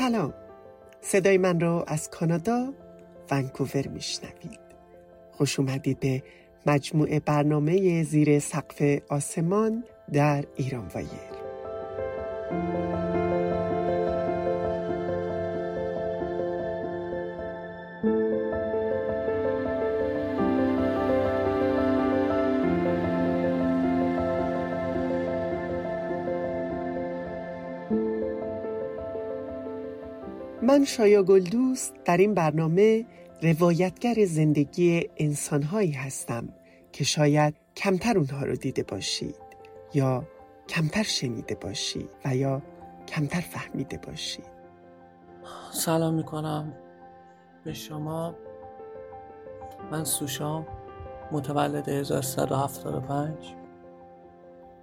سلام. 0.00 0.34
صدای 1.00 1.38
من 1.38 1.60
رو 1.60 1.84
از 1.86 2.10
کانادا 2.10 2.72
ونکوور 3.30 3.88
میشنوید. 3.88 4.60
خوش 5.32 5.58
اومدید 5.58 6.00
به 6.00 6.22
مجموعه 6.66 7.20
برنامه 7.20 8.02
زیر 8.02 8.38
سقف 8.38 9.02
آسمان 9.08 9.84
در 10.12 10.44
ایران 10.56 10.86
وایر 10.94 11.29
من 30.70 30.84
شایا 30.84 31.22
گلدوست 31.22 31.94
در 32.04 32.16
این 32.16 32.34
برنامه 32.34 33.06
روایتگر 33.42 34.24
زندگی 34.24 35.08
انسانهایی 35.16 35.92
هستم 35.92 36.48
که 36.92 37.04
شاید 37.04 37.54
کمتر 37.76 38.18
اونها 38.18 38.44
رو 38.44 38.56
دیده 38.56 38.82
باشید 38.82 39.34
یا 39.94 40.24
کمتر 40.68 41.02
شنیده 41.02 41.54
باشید 41.54 42.10
و 42.24 42.36
یا 42.36 42.62
کمتر 43.08 43.40
فهمیده 43.40 43.98
باشید. 43.98 44.44
سلام 45.72 46.14
می‌کنم 46.14 46.72
به 47.64 47.72
شما. 47.72 48.34
من 49.92 50.04
سوشام 50.04 50.66
متولد 51.32 51.88
1375 51.88 53.34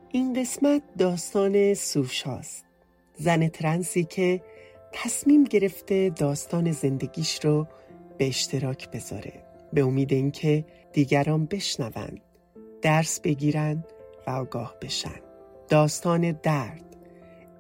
این 0.09 0.34
قسمت 0.34 0.81
داستان 0.97 1.73
سوشاست. 1.73 2.66
زن 3.19 3.47
ترنسی 3.47 4.03
که 4.03 4.42
تصمیم 4.92 5.44
گرفته 5.44 6.10
داستان 6.10 6.72
زندگیش 6.72 7.46
رو 7.46 7.68
به 8.18 8.28
اشتراک 8.28 8.92
بذاره. 8.92 9.44
به 9.74 9.82
امید 9.84 10.14
اینکه 10.14 10.66
دیگران 10.94 11.46
بشنوند 11.46 12.22
درس 12.82 13.20
بگیرن 13.20 13.84
و 14.28 14.32
آگاه 14.32 14.76
بشن. 14.82 15.22
داستان 15.70 16.32
درد 16.32 16.96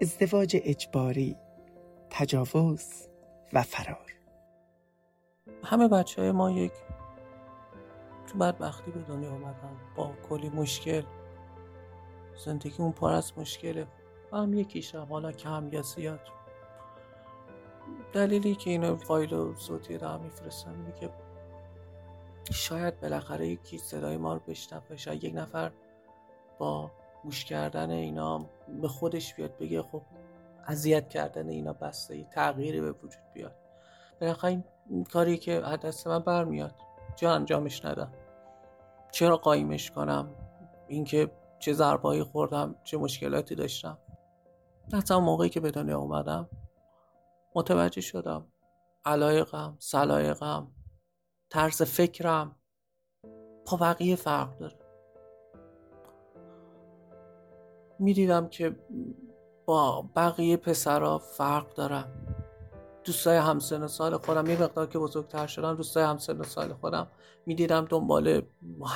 ازدواج 0.01 0.57
اجباری 0.63 1.35
تجاوز 2.09 3.07
و 3.53 3.61
فرار. 3.61 4.13
همه 5.63 5.87
بچه 5.87 6.21
های 6.21 6.31
ما 6.31 6.51
یک 6.51 6.71
تو 8.27 8.37
بدبختی 8.37 8.91
به 8.91 8.99
دنیا 8.99 9.31
آمدن 9.31 9.77
با 9.95 10.11
کلی 10.29 10.49
مشکل. 10.49 11.03
زندگی 12.45 12.75
اون 12.79 12.91
پر 12.91 13.13
از 13.13 13.33
مشکله. 13.37 13.87
و 14.31 14.37
هم 14.37 14.53
یکیشم. 14.53 15.07
حالا 15.09 15.31
کم 15.31 15.69
یا 15.71 15.81
زیاد 15.81 16.19
دلیلی 18.13 18.55
که 18.55 18.69
اینو 18.69 18.95
فایل 18.95 19.55
صوتی 19.55 19.97
رو 19.97 20.07
هم 20.07 20.21
میفرستم 20.21 20.71
اینه 20.71 20.99
که 20.99 21.09
شاید 22.51 22.99
بالاخره 22.99 23.47
یکی 23.47 23.77
صدای 23.77 24.17
ما 24.17 24.33
رو 24.33 24.39
بشنفه 24.47 24.97
شاید 24.97 25.23
یک 25.23 25.35
نفر 25.35 25.71
با 26.57 26.91
گوش 27.23 27.45
کردن 27.45 27.89
اینا 27.89 28.45
به 28.81 28.87
خودش 28.87 29.33
بیاد 29.33 29.57
بگه 29.57 29.81
خب 29.81 30.01
اذیت 30.67 31.09
کردن 31.09 31.49
اینا 31.49 31.73
بسته 31.73 32.13
ای 32.13 32.23
تغییری 32.23 32.81
به 32.81 32.91
وجود 32.91 33.23
بیاد. 33.33 33.55
بالاخره 34.21 34.63
این 34.89 35.03
کاری 35.03 35.37
که 35.37 35.67
از 35.67 35.79
دست 35.79 36.07
من 36.07 36.19
برمیاد. 36.19 36.75
چه 37.15 37.27
انجامش 37.27 37.85
ندم؟ 37.85 38.13
چرا 39.11 39.37
قایمش 39.37 39.91
کنم؟ 39.91 40.29
اینکه 40.87 41.31
چه 41.59 41.73
ضربایی 41.73 42.23
خوردم؟ 42.23 42.75
چه 42.83 42.97
مشکلاتی 42.97 43.55
داشتم؟ 43.55 43.97
حتی 44.93 45.15
موقعی 45.15 45.49
که 45.49 45.59
به 45.59 45.71
دنیا 45.71 45.99
اومدم 45.99 46.49
متوجه 47.57 48.01
شدم. 48.01 48.47
علایقم 49.05 49.75
سلایقم 49.79 50.67
طرز 51.49 51.81
فکرم. 51.81 52.55
با 53.71 53.77
بقیه 53.77 54.15
فرق 54.15 54.57
داره. 54.57 54.79
می‌دیدم 57.99 58.47
که 58.47 58.79
با 59.65 60.09
بقیه 60.15 60.57
پسرا 60.57 61.17
فرق 61.17 61.73
دارم 61.73 62.25
دوستای 63.03 63.37
همسن 63.37 63.87
سال 63.87 64.17
خودم 64.17 64.49
یه 64.49 64.61
مقدار 64.61 64.87
که 64.87 64.99
بزرگتر 64.99 65.47
شدم 65.47 65.75
دوستای 65.75 66.03
همسن 66.03 66.43
سال 66.43 66.73
خودم 66.73 67.07
می‌دیدم 67.45 67.85
دنبال 67.85 68.41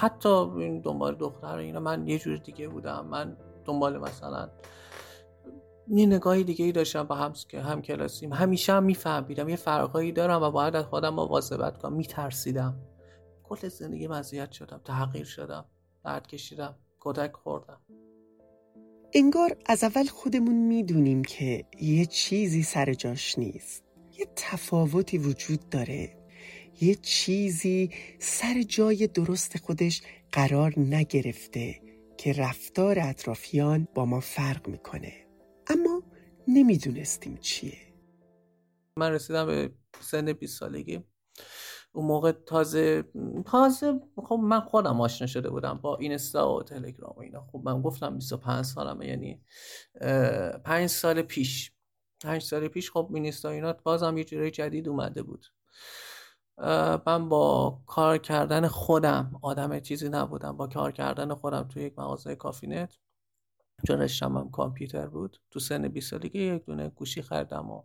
حتی 0.01 0.45
دنبال 0.79 1.15
دختر 1.15 1.57
اینا. 1.57 1.79
من 1.79 2.07
یه 2.07 2.19
جور 2.19 2.37
دیگه 2.37 2.67
بودم. 2.67 3.05
من 3.05 3.37
دنبال 3.65 3.97
مثلا 3.97 4.49
یه 5.93 6.05
نگاهی 6.05 6.43
دیگه 6.43 6.65
ای 6.65 6.71
داشتم 6.71 7.03
با 7.03 7.15
هم 7.15 7.33
هم 7.53 7.81
کلاسیم. 7.81 8.33
همیشه 8.33 8.73
هم 8.73 8.83
میفهمیدم. 8.83 9.49
یه 9.49 9.55
فرقایی 9.55 10.11
دارم 10.11 10.43
و 10.43 10.51
باید 10.51 10.75
از 10.75 10.85
خودم 10.85 11.13
مواظبت 11.13 11.77
کنم. 11.77 11.93
میترسیدم. 11.93 12.79
کل 13.43 13.67
زندگی 13.67 14.07
مزیت 14.07 14.51
شدم. 14.51 14.81
تغییر 14.85 15.25
شدم. 15.25 15.65
درد 16.05 16.27
کشیدم. 16.27 16.75
کودک 16.99 17.33
خوردم. 17.33 17.81
انگار 19.13 19.57
از 19.65 19.83
اول 19.83 20.05
خودمون 20.05 20.55
می‌دونیم 20.55 21.23
که 21.23 21.65
یه 21.81 22.05
چیزی 22.05 22.63
سر 22.63 22.93
جاش 22.93 23.39
نیست. 23.39 23.83
یه 24.19 24.27
تفاوتی 24.35 25.17
وجود 25.17 25.69
داره. 25.69 26.17
یه 26.81 26.95
چیزی 26.95 27.89
سر 28.19 28.61
جای 28.61 29.07
درست 29.07 29.57
خودش 29.57 30.01
قرار 30.31 30.73
نگرفته 30.77 31.75
که 32.17 32.33
رفتار 32.33 32.99
اطرافیان 32.99 33.87
با 33.95 34.05
ما 34.05 34.19
فرق 34.19 34.67
می‌کنه. 34.67 35.13
نمی‌دونستیم 36.53 37.37
چیه. 37.37 37.77
من 38.97 39.11
رسیدم 39.11 39.45
به 39.45 39.71
سن 39.99 40.33
20 40.33 40.59
سالگی. 40.59 41.03
اون 41.93 42.05
موقع 42.05 42.31
تازه 42.31 43.03
تازه 43.45 43.99
خب 44.15 44.35
من 44.35 44.59
خودم 44.59 45.01
آشنا 45.01 45.27
شده 45.27 45.49
بودم 45.49 45.77
با 45.77 45.97
اینستا 45.97 46.53
و 46.55 46.63
تلگرام 46.63 47.13
و 47.17 47.19
اینا. 47.19 47.47
خب 47.51 47.61
من 47.65 47.81
گفتم 47.81 48.17
25 48.17 48.65
سالمه 48.65 49.07
یعنی 49.07 49.41
پنج 50.65 50.87
سال 50.87 51.21
پیش. 51.21 51.71
پنج 52.23 52.41
سال 52.41 52.67
پیش 52.67 52.91
خب 52.91 53.11
اینستا 53.13 53.49
اینا 53.49 53.73
بازم 53.73 54.17
یه 54.17 54.23
جورای 54.23 54.51
جدید 54.51 54.89
اومده 54.89 55.23
بود. 55.23 55.45
من 57.07 57.29
با 57.29 57.77
کار 57.87 58.17
کردن 58.17 58.67
خودم 58.67 59.31
آدم 59.41 59.79
چیزی 59.79 60.09
نبودم. 60.09 60.57
با 60.57 60.67
کار 60.67 60.91
کردن 60.91 61.33
خودم 61.33 61.63
توی 61.63 61.83
یک 61.83 61.99
مغازه 61.99 62.35
کافی‌نت. 62.35 62.99
چون 63.87 64.01
رشتم 64.01 64.37
هم 64.37 64.51
کامپیوتر 64.51 65.07
بود 65.07 65.41
تو 65.51 65.59
سن 65.59 65.87
20 65.87 66.09
سالگی 66.11 66.39
یک 66.39 66.65
دونه 66.65 66.89
گوشی 66.89 67.21
خریدم 67.21 67.69
و 67.69 67.83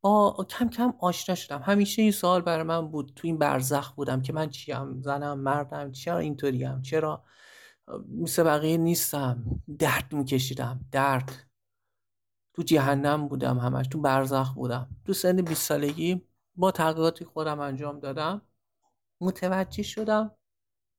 با 0.00 0.46
کم 0.50 0.68
کم 0.68 0.94
آشنا 1.00 1.34
شدم. 1.34 1.62
همیشه 1.62 2.02
این 2.02 2.10
سوال 2.10 2.40
برای 2.40 2.62
من 2.62 2.88
بود 2.88 3.12
تو 3.16 3.26
این 3.28 3.38
برزخ 3.38 3.92
بودم 3.92 4.22
که 4.22 4.32
من 4.32 4.50
چیم؟ 4.50 5.02
زنم 5.02 5.40
مردم 5.40 5.92
چرا 5.92 6.18
اینطوریم؟ 6.18 6.82
چرا؟ 6.82 7.24
مثل 8.08 8.42
بقیه 8.42 8.76
نیستم. 8.76 9.44
درد 9.78 10.12
میکشیدم. 10.12 10.80
درد. 10.92 11.46
تو 12.54 12.62
جهنم 12.62 13.28
بودم 13.28 13.58
همش 13.58 13.86
تو 13.86 14.00
برزخ 14.00 14.54
بودم. 14.54 14.96
تو 15.06 15.12
سن 15.12 15.42
20 15.42 15.62
سالگی 15.62 16.22
با 16.56 16.70
تغییراتی 16.70 17.24
خودم 17.24 17.60
انجام 17.60 18.00
دادم 18.00 18.42
متوجه 19.20 19.82
شدم 19.82 20.36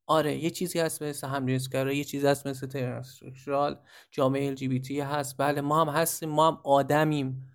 آره 0.06 0.36
یه 0.36 0.50
چیزی 0.50 0.80
هست 0.80 1.04
مثل 1.04 1.28
همجنسگرا 1.28 1.94
یه 1.94 2.04
چیزی 2.04 2.28
هست 2.28 2.48
مثل 2.48 2.68
ترنسکشوال 2.68 3.80
جامعه 4.12 4.56
LGBT 4.56 4.92
هست. 4.92 5.36
بله 5.38 5.62
ما 5.62 5.82
هم 5.82 5.90
هستیم 5.90 6.30
ما 6.30 6.48
هم 6.48 6.60
آدمیم 6.64 7.52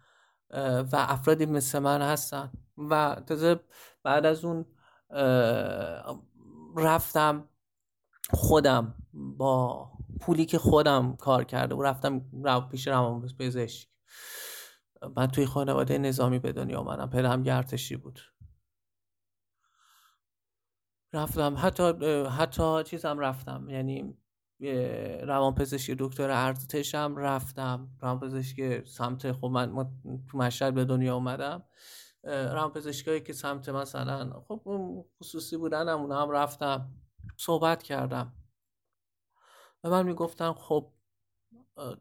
و 0.50 0.88
افرادی 0.92 1.46
مثل 1.46 1.78
من 1.78 2.02
هستن. 2.02 2.52
و 2.78 3.22
تازه 3.26 3.60
بعد 4.02 4.26
از 4.26 4.44
اون 4.44 4.64
رفتم 6.76 7.48
خودم 8.30 8.94
با 9.12 9.90
پولی 10.20 10.46
که 10.46 10.58
خودم 10.58 11.16
کار 11.16 11.44
کرده 11.44 11.74
و 11.74 11.82
رفتم 11.82 12.22
پیش 12.70 12.88
روان 12.88 13.28
پزشک 13.38 13.88
من 15.16 15.26
توی 15.26 15.46
خانواده 15.46 15.98
نظامی 15.98 16.38
به 16.38 16.52
دنیا 16.52 16.78
آمدم 16.78 17.10
پدرم 17.10 17.42
گرتشی 17.42 17.96
بود. 17.96 18.20
رفتم. 21.12 21.54
حتی 21.58 21.92
حتی 22.26 22.84
چیزم 22.84 23.18
رفتم. 23.18 23.68
یعنی 23.70 24.14
روان 25.22 25.54
پزشکی 25.54 25.96
دکتر 25.98 26.30
ارتشم 26.30 27.14
رفتم. 27.16 27.88
روان 28.00 28.20
پزشکی 28.20 28.84
سمت 28.84 29.32
خب 29.32 29.46
من 29.46 29.90
تو 30.30 30.38
مشهد 30.38 30.74
به 30.74 30.84
دنیا 30.84 31.14
اومدم. 31.14 31.64
روان 32.24 32.70
پزشکایی 32.70 33.20
که 33.20 33.32
سمت 33.32 33.68
مثلا 33.68 34.40
خب 34.48 34.62
خصوصی 35.18 35.56
بودن 35.56 35.88
هم 35.88 36.12
هم 36.12 36.30
رفتم. 36.30 36.94
صحبت 37.36 37.82
کردم. 37.82 38.32
و 39.84 39.90
من 39.90 40.06
می‌گفتم 40.06 40.52
خب 40.52 40.92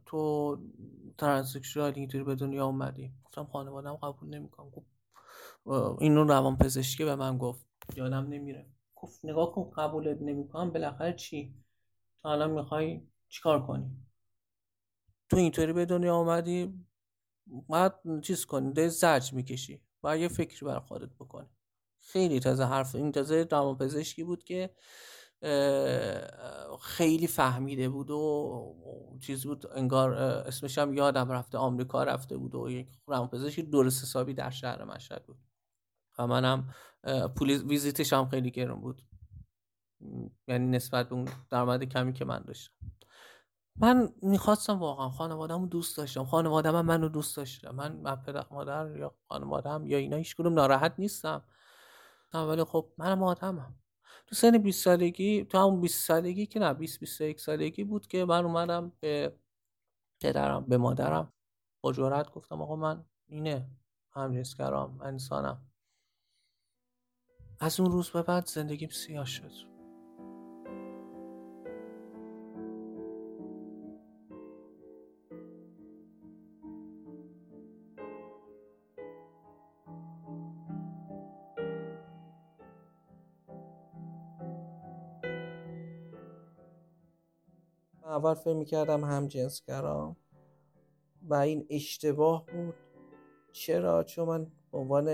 تو 0.06 0.58
ترانسکشوال 1.18 1.94
اینطوری 1.96 2.24
به 2.24 2.36
دنیا 2.36 2.66
اومدی. 2.66 3.14
گفتم 3.26 3.46
خانوادم 3.46 3.96
قبول 3.96 4.30
نمی‌کنم 4.30 4.72
خب 4.72 4.84
اینو 6.00 6.24
روان 6.24 6.58
پزشکی 6.58 7.06
به 7.06 7.16
من 7.16 7.38
گفت. 7.38 7.66
یادم 7.96 8.28
نمیره. 8.28 8.70
گفت 9.08 9.26
نگاه 9.26 9.52
کن 9.52 9.70
قبولت 9.70 10.18
نمی‌کنم. 10.22 10.72
بالاخره 10.72 11.14
چی؟ 11.14 11.56
تو 12.22 12.28
الان 12.28 12.52
می‌خوای 12.52 13.02
چیکار 13.28 13.68
کنی؟ 13.68 13.92
تو 15.30 15.38
اینطوری 15.38 15.74
به 15.74 15.86
دنیا 15.86 16.16
آمدی 16.16 16.86
باید 17.46 17.94
چیز 18.22 18.46
کنی؟ 18.46 18.74
ده 18.74 18.88
زرج 18.88 19.34
می‌کشی 19.34 19.82
باید 20.02 20.22
یه 20.22 20.28
فکری 20.28 20.66
بر 20.66 20.80
خودت 20.80 21.10
بکنی. 21.20 21.48
خیلی 22.00 22.40
تازه 22.40 22.64
حرف 22.64 22.96
این 22.96 23.12
تازه 23.12 23.46
پزشکی 23.80 24.24
بود 24.24 24.44
که 24.44 24.70
خیلی 26.82 27.28
فهمیده 27.28 27.90
بود 27.90 28.12
و 28.12 29.18
چیز 29.22 29.46
بود 29.46 29.66
انگار 29.72 30.14
اسمش 30.14 30.78
هم 30.78 30.94
یادم 30.94 31.32
رفته 31.32 31.58
آمریکا 31.58 32.04
رفته 32.04 32.38
بود 32.38 32.56
و 32.56 32.70
یک 32.70 32.88
روانپزشکی 33.08 33.64
درست 33.64 34.04
حسابی 34.04 34.34
در 34.34 34.50
شهر 34.50 34.84
مشهد 34.84 35.26
بود. 35.26 35.38
و 36.20 36.28
منم 36.28 36.74
پولیس 37.36 37.64
ویزیتش 37.64 38.14
هم 38.14 38.30
خیلی 38.30 38.52
گرم 38.52 38.82
بود. 38.82 39.02
یعنی 40.48 40.68
نسبت 40.68 41.10
به 41.10 41.16
اون 41.16 41.28
درآمد 41.50 41.84
کمی 41.84 42.14
که 42.14 42.26
من 42.26 42.40
داشتم. 42.40 42.74
من 43.80 44.10
می‌خواستم 44.22 44.80
واقعا 44.80 45.10
خانوادم 45.10 45.62
رو 45.62 45.68
دوست 45.68 45.98
داشتم. 45.98 46.26
خانوادم 46.26 46.76
هم 46.76 46.86
منو 46.86 47.10
دوست 47.10 47.38
داشتم 47.38 47.76
من 47.76 48.16
پدر 48.16 48.46
مادر 48.52 48.98
یا 48.98 49.16
خانوادم 49.28 49.86
یا 49.86 49.98
اینا 49.98 50.18
هیچ 50.18 50.36
کدوم 50.36 50.54
ناراحت 50.54 50.94
نیستم. 50.98 51.44
ولی 52.34 52.64
خب 52.64 52.94
منم 52.98 53.24
آدمم. 53.24 53.80
تو 54.28 54.36
سن 54.36 54.58
20 54.58 54.84
سالگی 54.84 55.46
تو 55.46 55.58
همون 55.58 55.82
20 55.82 56.08
سالگی 56.08 56.46
که 56.46 56.60
نه 56.60 56.74
20 56.74 57.00
21 57.00 57.40
سالگی 57.40 57.84
بود 57.84 58.08
که 58.08 58.26
من 58.26 58.46
اومدم 58.46 58.92
به 59.00 59.38
پدرم 60.22 60.66
به 60.66 60.78
مادرم. 60.78 61.34
با 61.82 62.24
گفتم 62.36 62.62
آقا 62.62 62.76
من 62.76 63.06
اینه. 63.28 63.70
همجنسگرام 64.12 65.02
انسانم. 65.02 65.68
از 67.60 67.80
اون 67.80 67.92
روز 67.92 68.10
به 68.10 68.22
بعد 68.22 68.46
زندگیم 68.46 68.90
سیاه 68.90 69.26
شد. 69.26 69.52
اول 88.06 88.34
فکر 88.34 88.54
می‌کردم 88.54 89.04
هم 89.04 89.28
جنسگرام 89.28 90.16
و 91.22 91.34
این 91.34 91.66
اشتباه 91.70 92.46
بود. 92.46 92.76
چرا؟ 93.52 94.04
چون 94.04 94.28
من 94.28 94.48
عنوان 94.74 95.08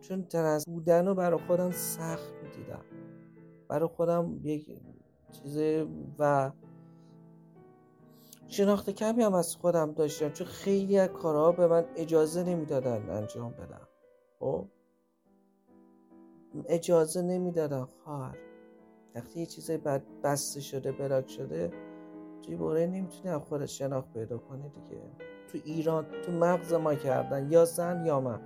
چون 0.00 0.24
ترنس 0.24 0.68
بودن 0.68 1.06
رو 1.06 1.14
برای 1.14 1.40
خودم 1.46 1.70
سخت 1.70 2.32
می‌دیدم. 2.42 2.84
برای 3.68 3.88
خودم 3.88 4.40
یک 4.42 4.80
چیز 5.32 5.58
و 6.18 6.52
شناخت 8.48 8.90
کمی 8.90 9.22
هم 9.22 9.34
از 9.34 9.56
خودم 9.56 9.92
داشتم 9.92 10.30
چون 10.30 10.46
خیلی 10.46 10.98
از 10.98 11.08
کارها 11.08 11.52
به 11.52 11.66
من 11.66 11.84
اجازه 11.96 12.42
نمی‌دادن 12.42 13.10
انجام 13.10 13.52
بدم. 13.52 13.88
خب؟ 14.38 14.66
اجازه 16.68 17.22
نمی‌دادن 17.22 17.84
خواهر. 17.84 18.38
وقتی 19.14 19.40
یه 19.40 19.46
چیزای 19.46 19.76
بد 19.76 20.02
بسته 20.24 20.60
شده 20.60 20.92
بلاک 20.92 21.28
شده 21.30 21.72
توی 22.42 22.56
باره 22.56 22.86
نمی‌تونی 22.86 23.28
از 23.28 23.40
خودت 23.40 23.66
شناخت 23.66 24.12
پیدا 24.12 24.38
کنی 24.38 24.68
دیگه. 24.68 25.02
تو 25.52 25.58
ایران 25.64 26.06
تو 26.24 26.32
مغز 26.32 26.72
ما 26.72 26.94
کردن 26.94 27.50
یا 27.50 27.64
زن 27.64 28.06
یا 28.06 28.20
من 28.20 28.40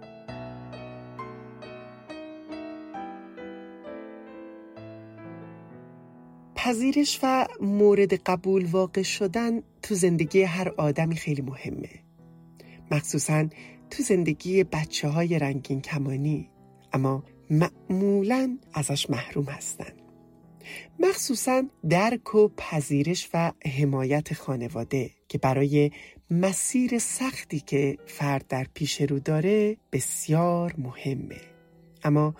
پذیرش 6.64 7.20
و 7.22 7.46
مورد 7.60 8.14
قبول 8.14 8.64
واقع 8.64 9.02
شدن 9.02 9.62
تو 9.82 9.94
زندگی 9.94 10.42
هر 10.42 10.68
آدمی 10.76 11.16
خیلی 11.16 11.42
مهمه. 11.42 11.90
مخصوصا 12.90 13.48
تو 13.90 14.02
زندگی 14.02 14.64
بچه 14.64 15.08
های 15.08 15.38
رنگین 15.38 15.80
کمانی 15.80 16.50
اما 16.92 17.24
معمولا 17.50 18.58
ازش 18.74 19.10
محروم 19.10 19.44
هستن. 19.44 19.92
مخصوصا 20.98 21.62
درک 21.88 22.34
و 22.34 22.48
پذیرش 22.56 23.28
و 23.34 23.52
حمایت 23.78 24.34
خانواده 24.34 25.10
که 25.28 25.38
برای 25.38 25.90
مسیر 26.30 26.98
سختی 26.98 27.60
که 27.60 27.98
فرد 28.06 28.46
در 28.48 28.66
پیش 28.74 29.00
رو 29.00 29.18
داره 29.18 29.76
بسیار 29.92 30.74
مهمه. 30.78 31.40
اما 32.04 32.34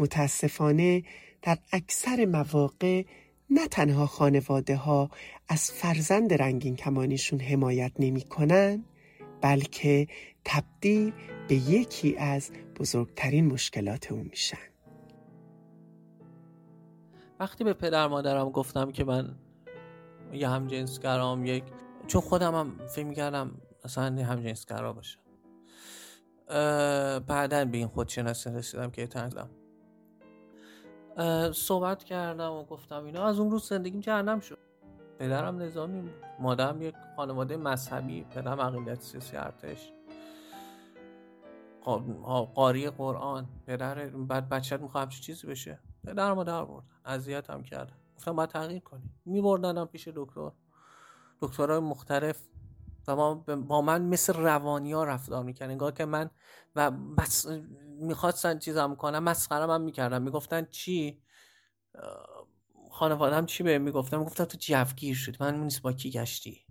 متاسفانه 0.00 1.02
در 1.42 1.58
اکثر 1.72 2.26
مواقع 2.26 3.04
نه 3.50 3.68
تنها 3.68 4.06
خانواده 4.06 4.76
ها 4.76 5.10
از 5.48 5.70
فرزند 5.70 6.34
رنگین 6.34 6.76
کمانیشون 6.76 7.40
حمایت 7.40 7.92
نمی 7.98 8.22
کنن 8.22 8.84
بلکه 9.40 10.06
تبدیل 10.44 11.12
به 11.48 11.54
یکی 11.54 12.16
از 12.16 12.50
بزرگترین 12.80 13.46
مشکلات 13.46 14.12
اون 14.12 14.26
میشن. 14.30 14.68
وقتی 17.40 17.64
به 17.64 17.72
پدر 17.72 18.06
مادرم 18.06 18.50
گفتم 18.50 18.92
که 18.92 19.04
من 19.04 19.36
یه 20.32 20.48
همجنسگرام 20.48 21.46
یک 21.46 21.64
چون 22.06 22.20
خودم 22.20 22.54
هم 22.54 22.86
فکر 22.86 23.12
کردم 23.12 23.60
اصلا 23.84 24.04
همجنسگرا 24.04 24.92
باشم 24.92 25.20
بعدا 27.26 27.64
به 27.64 27.78
این 27.78 27.86
خودشناسی 27.86 28.50
رسیدم 28.50 28.90
که 28.90 29.06
تنگم 29.06 29.48
صحبت 31.52 32.04
کردم 32.04 32.52
و 32.52 32.64
گفتم 32.64 33.04
اینا. 33.04 33.26
از 33.26 33.38
اون 33.38 33.50
روز 33.50 33.68
زندگیم 33.68 34.00
جهنم 34.00 34.40
شد. 34.40 34.58
پدرم 35.18 35.62
نظامی 35.62 36.00
بود. 36.00 36.14
مادرم 36.40 36.82
یک 36.82 36.94
خانواده 37.16 37.56
مذهبی 37.56 38.24
پدرم 38.24 38.60
عقیدت 38.60 39.00
سیاسی 39.02 39.36
ارتش. 39.36 39.92
قاری 42.54 42.90
قرآن. 42.90 43.48
پدر 43.66 44.08
بعد 44.08 44.48
بچت 44.48 44.80
می‌خواه 44.80 45.08
چیزی 45.08 45.46
بشه. 45.46 45.78
پدر 46.04 46.32
مادر 46.32 46.64
بردن. 46.64 46.86
اذیت 47.04 47.50
هم 47.50 47.62
کرد 47.62 47.92
گفتم 48.16 48.36
باید 48.36 48.50
تغییر 48.50 48.80
کنی. 48.80 49.10
میبردنم 49.24 49.86
پیش 49.86 50.08
دکتر. 50.08 50.50
دکترهای 51.40 51.80
مختلف 51.80 52.42
و 53.08 53.16
ما 53.16 53.34
با 53.56 53.82
من 53.82 54.02
مثل 54.02 54.32
روانی 54.32 54.92
ها 54.92 55.04
رفتار 55.04 55.44
می‌کردن 55.44 55.70
انگار 55.72 55.92
که 55.92 56.04
من 56.04 56.30
و 56.76 56.90
بس 56.90 57.46
می‌خواستن 57.86 58.58
چیزم 58.58 58.94
کنم 58.94 59.22
مسخره 59.22 59.66
من 59.66 59.82
می‌کردم 59.82 60.22
می‌گفتن 60.22 60.64
چی؟ 60.70 61.22
خانوادم 62.90 63.46
چی 63.46 63.62
به 63.62 63.78
می‌گفتم 63.78 64.18
می‌گفتم 64.18 64.44
تو 64.44 64.58
جوگیر 64.60 65.14
شدی. 65.14 65.36
من 65.40 65.60
نیست 65.60 65.82
با 65.82 65.92
کی 65.92 66.10
گشتی؟ 66.10 66.66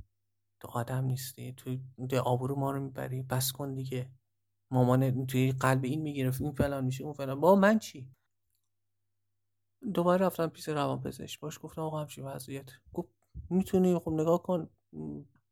تو 0.60 0.67
آدم 0.67 1.06
نیستی. 1.06 1.53
تو 1.53 1.77
آبرو 2.24 2.56
ما 2.56 2.72
رو 2.72 2.79
می‌بری. 2.82 3.22
بس 3.22 3.51
کن 3.51 3.74
دیگه. 3.74 4.10
مامان 4.72 5.25
توی 5.27 5.51
قلب 5.51 5.84
این 5.84 6.01
می‌گرفت 6.01 6.41
این 6.41 6.51
فلان 6.51 6.84
میشه 6.86 7.03
اون 7.03 7.13
فلان. 7.13 7.39
با 7.39 7.56
من 7.56 7.79
چی؟ 7.79 8.10
دوباره 9.94 10.25
رفتم 10.25 10.48
پیش 10.48 10.70
روان 10.70 11.01
پزشک 11.01 11.39
باش 11.39 11.60
گفتم 11.62 11.82
آقا 11.82 12.00
همچین 12.00 12.25
وضعیت. 12.25 12.70
گفت 12.94 13.10
می‌تونی؟ 13.50 14.00
خب 14.00 14.12
نگاه 14.12 14.44
کن. 14.44 14.70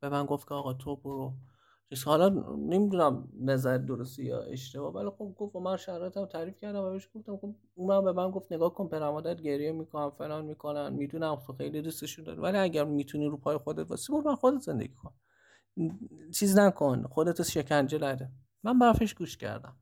به 0.10 0.16
من 0.16 0.26
گفت 0.26 0.48
که 0.48 0.54
آقا 0.54 0.74
تو 0.74 0.96
برو. 0.96 1.34
حالا 2.06 2.30
نمی‌دونم 2.58 3.30
نظر 3.42 3.78
درستی 3.78 4.24
یا 4.24 4.42
اشتباه 4.42 4.94
ولی 4.94 5.10
خب 5.10 5.34
گفت 5.38 5.56
من 5.56 5.78
شرایطم 5.78 6.26
تعریف 6.26 6.58
کردم 6.58 6.80
و 6.80 6.92
بهش 6.92 7.10
گفتم 7.14 7.38
خب 7.38 7.56
اونم 7.76 8.04
به 8.04 8.12
من 8.12 8.32
گفت 8.32 8.54
نگاه 8.54 8.74
کن 8.74 8.88
پرمادر 8.88 9.36
گریه 9.36 9.72
می‌کنم 9.72 10.10
فلان 10.10 10.46
می‌کنن 10.46 10.94
می‌دونم 10.94 11.36
تو 11.48 11.54
خیلی 11.54 11.82
دوستشون 11.82 12.26
داری 12.26 12.42
ولی 12.42 12.58
اگر 12.58 12.84
می‌تونی 12.84 13.26
رو 13.28 13.38
پای 13.38 13.58
خودت 13.58 13.92
واسه 13.92 14.14
برو 14.14 14.22
من 14.26 14.36
خودت 14.36 14.60
زندگی 14.60 14.94
کن. 14.94 15.14
چیز 16.34 16.58
نکن 16.58 17.04
خودت 17.04 17.44
شکنجه 17.44 17.98
نده. 17.98 18.32
من 18.64 18.80
برفش 18.80 19.14
گوش 19.14 19.38
کردم. 19.38 19.78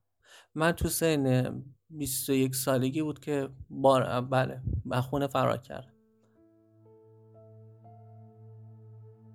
من 0.56 0.72
تو 0.72 0.90
سن 0.90 1.64
21 1.90 2.56
سالگی 2.56 3.02
بود 3.02 3.20
که 3.20 3.50
بار 3.70 4.22
بله 4.22 4.62
خونه 5.10 5.28
فرار 5.28 5.58
کرد 5.58 5.93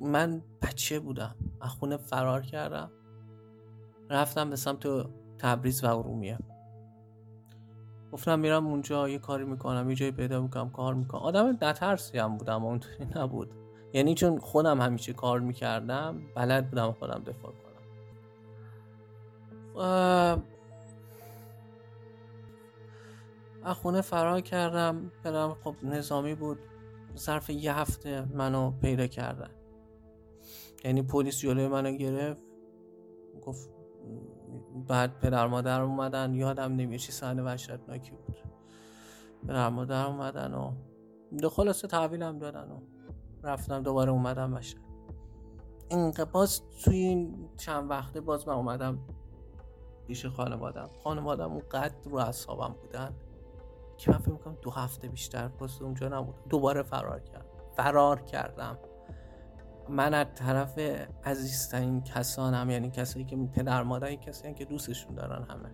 من 0.00 0.42
بچه 0.62 1.00
بودم. 1.00 1.34
از 1.60 1.70
خونه 1.70 1.96
فرار 1.96 2.42
کردم. 2.42 2.90
رفتم 4.10 4.50
به 4.50 4.56
سمت 4.56 4.86
تبریز 5.38 5.84
و 5.84 5.86
ارومیه. 5.98 6.38
گفتم 8.12 8.38
میرم 8.38 8.66
اونجا 8.66 9.08
یه 9.08 9.18
کاری 9.18 9.44
می‌کنم 9.44 9.90
یه 9.90 9.96
جایی 9.96 10.12
پیدا 10.12 10.40
می‌کنم 10.40 10.70
کار 10.70 10.94
می‌کنم. 10.94 11.20
آدم 11.20 11.58
نترسی 11.62 12.18
هم 12.18 12.36
بودم 12.36 12.64
اونطوری 12.64 13.06
نبود. 13.16 13.50
یعنی 13.92 14.14
چون 14.14 14.38
خودم 14.38 14.80
همیشه 14.80 15.12
کار 15.12 15.40
می‌کردم 15.40 16.22
بلد 16.34 16.70
بودم 16.70 16.92
خودم 16.92 17.22
دفاع 17.26 17.52
کنم. 17.52 17.68
از 23.64 23.76
خونه 23.76 24.00
فرار 24.00 24.40
کردم. 24.40 25.12
پدرم 25.24 25.56
خب 25.64 25.74
نظامی 25.82 26.34
بود. 26.34 26.58
ظرف 27.16 27.50
یه 27.50 27.78
هفته 27.78 28.26
منو 28.34 28.70
پیدا 28.70 29.06
کردن. 29.06 29.50
یعنی 30.84 31.02
پلیس 31.02 31.38
جلوی 31.38 31.68
منو 31.68 31.90
گرفت. 31.90 32.44
گفت 33.42 33.70
بعد 34.88 35.18
پدر 35.18 35.46
مادر 35.46 35.80
اومدن. 35.80 36.34
یادم 36.34 36.72
نمیاد 36.72 37.00
چی 37.00 37.12
صحنه 37.12 37.42
وحشتناکی 37.42 38.10
بود. 38.10 38.36
پدر 39.48 39.68
مادر 39.68 40.06
اومدن 40.06 40.54
و 40.54 40.72
دو 41.38 41.48
خلاصه 41.48 41.88
تحویلم 41.88 42.38
دادن 42.38 42.70
و 42.70 42.80
رفتم 43.42 43.82
دوباره 43.82 44.10
اومدم 44.10 44.54
بشه 44.54 44.76
اینقدر 45.88 46.24
باز 46.24 46.62
توی 46.84 46.96
این 46.96 47.48
چند 47.56 47.90
وقته 47.90 48.20
باز 48.20 48.48
من 48.48 48.54
اومدم 48.54 48.98
پیش 50.06 50.26
خانوادم. 50.26 50.90
خانوادم 51.04 51.52
اونقدر 51.52 51.94
رو 52.04 52.16
اصابم 52.16 52.74
بودن 52.82 53.14
که 53.96 54.10
من 54.10 54.18
فکر 54.18 54.30
می‌کنم 54.30 54.56
دو 54.62 54.70
هفته 54.70 55.08
بیشتر 55.08 55.48
باز 55.48 55.82
اونجا 55.82 56.08
نبودم. 56.08 56.38
دوباره 56.48 56.82
فرار 56.82 57.20
کردم 57.20 57.44
فرار 57.76 58.20
کردم. 58.20 58.78
من 59.90 60.14
از 60.14 60.26
طرف 60.34 60.78
عزیزترین 61.24 62.02
کسانم 62.02 62.70
یعنی 62.70 62.90
کسایی 62.90 63.24
که 63.24 63.36
پدر 63.36 63.82
مادری 63.82 64.16
کسی 64.16 64.54
که 64.54 64.64
دوستشون 64.64 65.14
دارن 65.14 65.44
همه. 65.44 65.70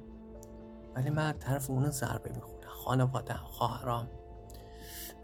ولی 0.94 1.10
من 1.10 1.26
از 1.26 1.38
طرف 1.40 1.70
اون 1.70 1.90
ضربه 1.90 2.32
می‌خورم. 2.34 2.68
خانواده 2.68 3.34
خواهرام. 3.34 4.08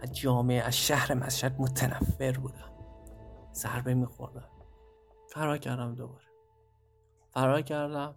از 0.00 0.12
جامعه 0.12 0.62
از 0.62 0.76
شهر 0.76 1.14
مشهد 1.14 1.61
متنفر 1.61 2.32
بودم. 2.32 2.73
ضربه 3.54 3.94
میخوردم. 3.94 4.49
فرار 5.28 5.59
کردم 5.59 5.94
دوباره. 5.94 6.25
فرار 7.30 7.62
کردم. 7.62 8.14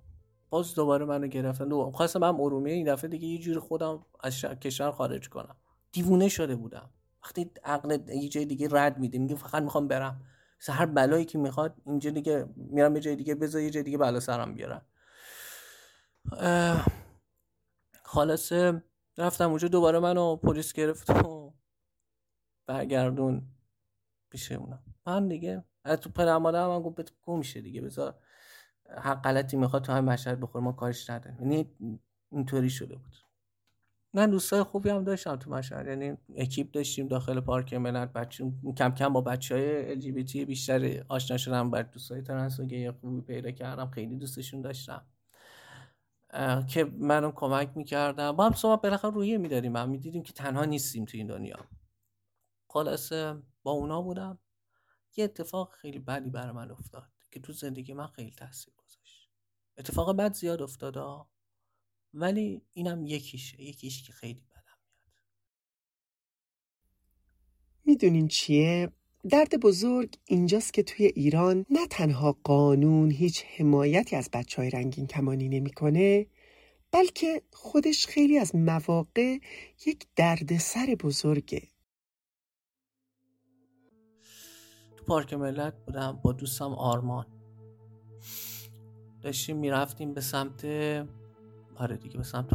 باز 0.49 0.75
دوباره 0.75 1.05
منو 1.05 1.27
گرفتن. 1.27 1.67
دو 1.67 1.91
خواستم 1.91 2.23
هم 2.23 2.41
ارومیه. 2.41 2.73
این 2.73 2.93
دفعه 2.93 3.09
دیگه 3.09 3.27
یه 3.27 3.39
جوری 3.39 3.59
خودم 3.59 4.05
از 4.23 4.41
کشور 4.41 4.91
خارج 4.91 5.29
کنم. 5.29 5.55
دیوونه 5.91 6.27
شده 6.27 6.55
بودم. 6.55 6.89
وقتی 7.23 7.51
عقل 7.63 7.97
یه 8.09 8.29
جای 8.29 8.45
دیگه 8.45 8.67
رد 8.71 8.97
میده. 8.97 9.19
میگه 9.19 9.35
فقط 9.35 9.63
می‌خوام 9.63 9.87
برم. 9.87 10.21
هر 10.72 10.86
بلایی 10.86 11.25
که 11.25 11.38
می‌خواد 11.38 11.75
اینجا 11.86 12.10
دیگه 12.10 12.46
میرم 12.55 12.96
یه 12.96 13.01
جای 13.01 13.15
دیگه 13.15 13.36
بذار 13.36 13.62
یه 13.62 13.70
جای 13.70 13.84
دیگه 13.84 13.98
بلا 13.98 14.20
سرم 14.20 14.53
بیارم. 14.53 14.86
خلاصه 18.03 18.84
رفتم 19.17 19.50
اونجا 19.50 19.67
دوباره 19.67 20.00
منو 20.00 20.36
پلیس 20.36 20.74
گرفت 20.74 21.10
و 21.10 21.53
برگردون 22.67 23.48
پیش 24.29 24.51
اونا. 24.51 24.79
من 25.05 25.27
دیگه 25.27 25.63
از 25.84 26.00
تو 26.00 26.10
پدر 26.10 26.38
مادرم 26.38 26.70
من 26.70 26.82
گفت 26.82 27.13
گم 27.22 27.38
میشه 27.38 27.62
دیگه 27.62 27.82
بذار 27.82 28.15
هر 28.98 29.15
غلطی 29.15 29.58
می‌خواد 29.58 29.84
تو 29.84 29.91
همین 29.91 30.12
مشهد 30.12 30.39
بخور 30.39 30.62
ما 30.62 30.72
کارش 30.72 31.10
نداریم. 31.10 31.39
یعنی 31.41 31.72
اینطوری 32.32 32.70
شده 32.70 32.96
بود. 32.96 33.15
من 34.13 34.29
دوستای 34.29 34.63
خوبی 34.63 34.89
هم 34.89 35.03
داشتم 35.03 35.36
تو 35.36 35.50
مشهد. 35.50 35.88
یعنی 35.88 36.17
اکیپ 36.36 36.72
داشتیم 36.72 37.08
داخل 37.08 37.39
پارک 37.39 37.74
ملت. 37.74 38.13
بچه 38.13 38.51
کم 38.77 38.93
کم 38.93 39.13
با 39.13 39.22
بچه 39.22 39.55
های 39.55 40.01
LGBT 40.01 40.36
بیشتر 40.36 41.03
آشنا 41.10 41.38
شدم. 41.38 41.72
بعد 41.72 41.91
دوستای 41.91 42.22
ترنس 42.22 42.60
و 42.60 42.65
گی 42.65 42.91
خوبی 42.91 43.22
پیدا 43.22 43.51
کردم. 43.51 43.89
خیلی 43.89 44.15
دوستشون 44.15 44.62
داشتم. 44.62 45.05
که 46.67 46.84
منو 46.84 47.32
کمک 47.32 47.72
می‌کردم 47.75 48.32
با 48.32 48.46
هم 48.46 48.53
صحبت 48.53 48.82
بالاخره 48.82 49.12
رویه 49.12 49.38
میداریم 49.38 49.72
من 49.72 49.89
می‌دیدیم 49.89 50.24
که 50.24 50.34
تنها 50.34 50.65
نیستیم 50.65 51.05
تو 51.05 51.17
این 51.17 51.27
دنیا. 51.27 51.58
خلاصه 52.67 53.41
با 53.63 53.72
اونا 53.72 54.01
بودم. 54.01 54.39
یه 55.17 55.24
اتفاق 55.24 55.72
خیلی 55.74 56.00
بدی 56.00 56.29
برای 56.29 56.51
من 56.51 56.72
افتاد 56.72 57.03
که 57.32 57.39
تو 57.39 57.53
زندگی 57.53 57.93
من 57.93 58.08
خیلی 58.08 58.32
تاثیر 58.32 58.74
گذاشت. 58.77 59.29
اتفاق 59.77 60.17
بد 60.17 60.34
زیاد 60.34 60.62
افتاده 60.62 61.01
ولی 62.13 62.62
اینم 62.74 63.05
یکیشه 63.05 63.62
یکیش 63.62 64.03
که 64.03 64.13
خیلی 64.13 64.41
بدم 64.51 64.77
میاد. 64.86 65.13
می‌دونین 67.86 68.27
چیه؟ 68.27 68.91
درد 69.29 69.60
بزرگ 69.60 70.15
اینجاست 70.25 70.74
که 70.74 70.84
توی 70.84 71.05
ایران 71.05 71.65
نه 71.70 71.88
تنها 71.88 72.38
قانون 72.43 73.12
هیچ 73.12 73.43
حمایتی 73.58 74.15
از 74.15 74.29
بچه 74.34 74.62
های 74.62 74.70
رنگین 74.70 75.08
کمانی 75.08 75.50
نمی‌کنه 75.50 76.27
بلکه 76.91 77.41
خودش 77.53 78.08
خیلی 78.08 78.38
از 78.38 78.55
مواقع 78.55 79.38
یک 79.86 80.08
دردسر 80.15 80.96
بزرگه. 81.03 81.67
تو 84.98 85.05
پارک 85.05 85.34
ملت 85.34 85.86
بودم 85.86 86.20
با 86.24 86.32
دوستم 86.32 86.74
آرمان. 86.74 87.25
داشتیم 89.22 89.58
می‌رفتیم 89.58 90.13
به 90.13 90.22
سمت 90.22 90.65
آره 91.75 91.97
دیگه 91.97 92.17
به 92.17 92.23
سمت 92.23 92.53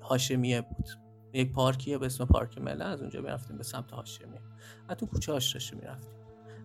هاشمیه 0.00 0.60
بود. 0.60 0.88
یک 1.32 1.52
پارکیه 1.52 1.98
به 1.98 2.06
اسم 2.06 2.24
پارک 2.24 2.58
ملت 2.58 2.86
از 2.86 3.00
اونجا 3.00 3.20
می‌رفتیم 3.20 3.56
به 3.56 3.62
سمت 3.62 3.90
هاشمیه. 3.90 4.40
از 4.88 4.96
تو 4.96 5.06
کوچه 5.06 5.32
هاش 5.32 5.74
می‌رفتیم. 5.74 6.12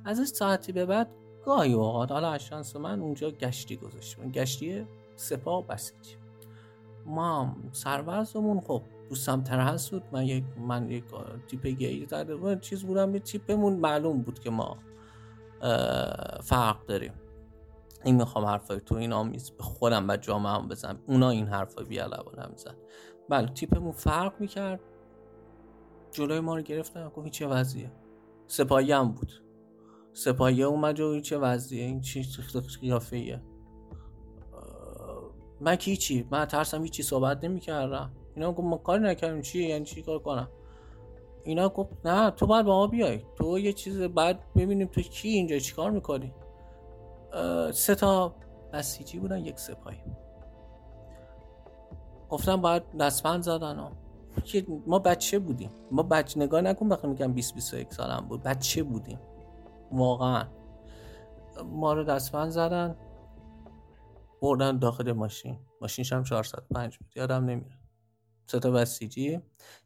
ازش 0.05 0.25
ساعتی 0.25 0.71
به 0.71 0.85
بعد 0.85 1.09
گاهی 1.45 1.73
اوقات 1.73 2.11
حالا 2.11 2.31
از 2.31 2.43
شانس 2.43 2.75
من 2.75 2.99
اونجا 2.99 3.31
گشتی 3.31 3.75
گذاشتیم. 3.75 4.31
گشتی 4.31 4.85
سپاه 5.15 5.67
بسیج. 5.67 6.15
ما 7.05 7.55
سرورزمون 7.71 8.61
خب 8.61 8.81
دوستم 9.09 9.43
ترهست 9.43 9.91
بود. 9.91 10.03
من 10.11 10.25
یک 10.25 10.43
من 10.57 10.89
یک 10.89 11.03
تیپ 11.47 11.67
گی 11.67 12.05
زده 12.05 12.59
چیز 12.59 12.83
بودم 12.83 13.13
یه 13.13 13.19
تیپمون 13.19 13.73
معلوم 13.73 14.21
بود 14.21 14.39
که 14.39 14.49
ما 14.49 14.77
فرق 16.43 16.85
داریم. 16.85 17.13
این 18.05 18.15
می‌خوام 18.15 18.45
حرفای 18.45 18.79
تو 18.85 18.95
این 18.95 19.13
آمیز 19.13 19.51
به 19.51 19.63
خودم 19.63 20.09
و 20.09 20.17
جامعه 20.17 20.51
هم 20.51 20.67
بزنم. 20.67 20.99
اونا 21.07 21.29
این 21.29 21.47
حرفای 21.47 21.85
بیالبان 21.85 22.39
هم 22.39 22.51
زن 22.55 22.75
بله 23.29 23.47
تیپمون 23.47 23.91
فرق 23.91 24.33
می‌کرد. 24.39 24.79
جلوی 26.11 26.39
ما 26.39 26.55
رو 26.55 26.61
گرفتن. 26.61 27.09
گفت 27.09 27.27
چه 27.27 27.47
وضعیه؟ 27.47 27.91
سپاهی 28.47 28.91
هم 28.91 29.11
بود. 29.11 29.31
سپاهی 30.13 30.63
اومد 30.63 30.99
و 30.99 31.19
چه 31.19 31.37
وضعیه؟ 31.37 31.83
این 31.83 32.01
چی 32.01 32.23
خیافه 32.79 33.15
ایه 33.15 33.41
من 35.61 35.75
کی 35.75 35.97
چی 35.97 36.27
من 36.31 36.45
ترسم 36.45 36.83
هیچی 36.83 37.03
صحبت 37.03 37.43
نمی‌کردم. 37.43 38.11
اینا 38.35 38.51
گفت 38.51 38.67
ما 38.67 38.77
کاری 38.77 39.03
نکردیم. 39.03 39.41
چی؟ 39.41 39.63
یعنی 39.63 39.85
چی 39.85 40.01
کار 40.01 40.19
کنم؟ 40.19 40.49
اینا 41.43 41.69
گفت 41.69 42.05
نه 42.05 42.31
تو 42.31 42.47
باید 42.47 42.65
با 42.65 42.77
ما 42.77 42.87
بیای. 42.87 43.21
تو 43.35 43.59
یه 43.59 43.73
چیز 43.73 44.01
بعد 44.01 44.53
ببینیم 44.55 44.87
تو 44.87 45.01
کی 45.01 45.29
اینجا 45.29 45.59
چیکار 45.59 45.91
می‌کنی؟ 45.91 46.33
سه 47.71 47.95
تا 47.95 48.35
بسیجی 48.73 49.19
بودن 49.19 49.39
یک 49.39 49.59
سپاهی. 49.59 50.03
گفتم 52.29 52.61
باید 52.61 52.97
دستبند 52.97 53.43
زدن 53.43 53.91
که 54.43 54.65
ما 54.87 54.99
بچه 54.99 55.39
بودیم. 55.39 55.69
ما 55.91 56.03
بچه 56.03 56.39
نگاه 56.39 56.61
نکن 56.61 56.89
بخیر 56.89 57.09
میگم 57.09 57.33
20 57.33 57.55
21 57.55 57.93
سالم 57.93 58.27
بود. 58.27 58.43
بچه 58.43 58.83
بودیم. 58.83 59.19
واقعا. 59.91 60.47
ما 61.65 61.93
رو 61.93 62.03
دستبند 62.03 62.49
زدن 62.49 62.95
بردن 64.41 64.79
داخل 64.79 65.11
ماشین. 65.11 65.59
ماشینش 65.81 66.13
هم 66.13 66.23
405 66.23 66.97
بود. 66.97 67.11
یادم 67.15 67.45
نمیره. 67.45 67.79
سه 68.47 68.59
تا 68.59 68.71
بسیجی. 68.71 69.41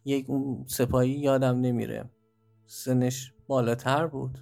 یک 0.05 0.29
اون 0.29 0.65
سپاهی 0.67 1.09
یادم 1.09 1.61
نمیره. 1.61 2.09
سنش 2.65 3.33
بالاتر 3.47 4.07
بود. 4.07 4.39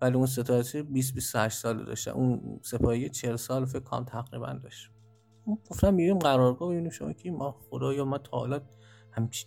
ولی 0.00 0.14
اون 0.14 0.26
تا 0.26 0.62
20 0.90 1.14
28 1.14 1.58
سال 1.58 1.84
داشته 1.84 2.10
اون 2.10 2.60
سپاهی 2.62 3.08
40 3.08 3.36
سال 3.36 3.64
فکر 3.64 3.80
کنم 3.80 4.04
تقریبا 4.04 4.52
داشت. 4.62 4.90
گفتم 5.70 5.94
میریم 5.94 6.18
قرارگاه 6.18 6.68
ببینیم 6.68 6.90
شما 6.90 7.12
کی 7.12 7.30
ما 7.30 7.56
خدایا 7.70 8.04
ما 8.04 8.18
تا 8.18 8.38
حالا 8.38 8.60
همچی, 9.10 9.46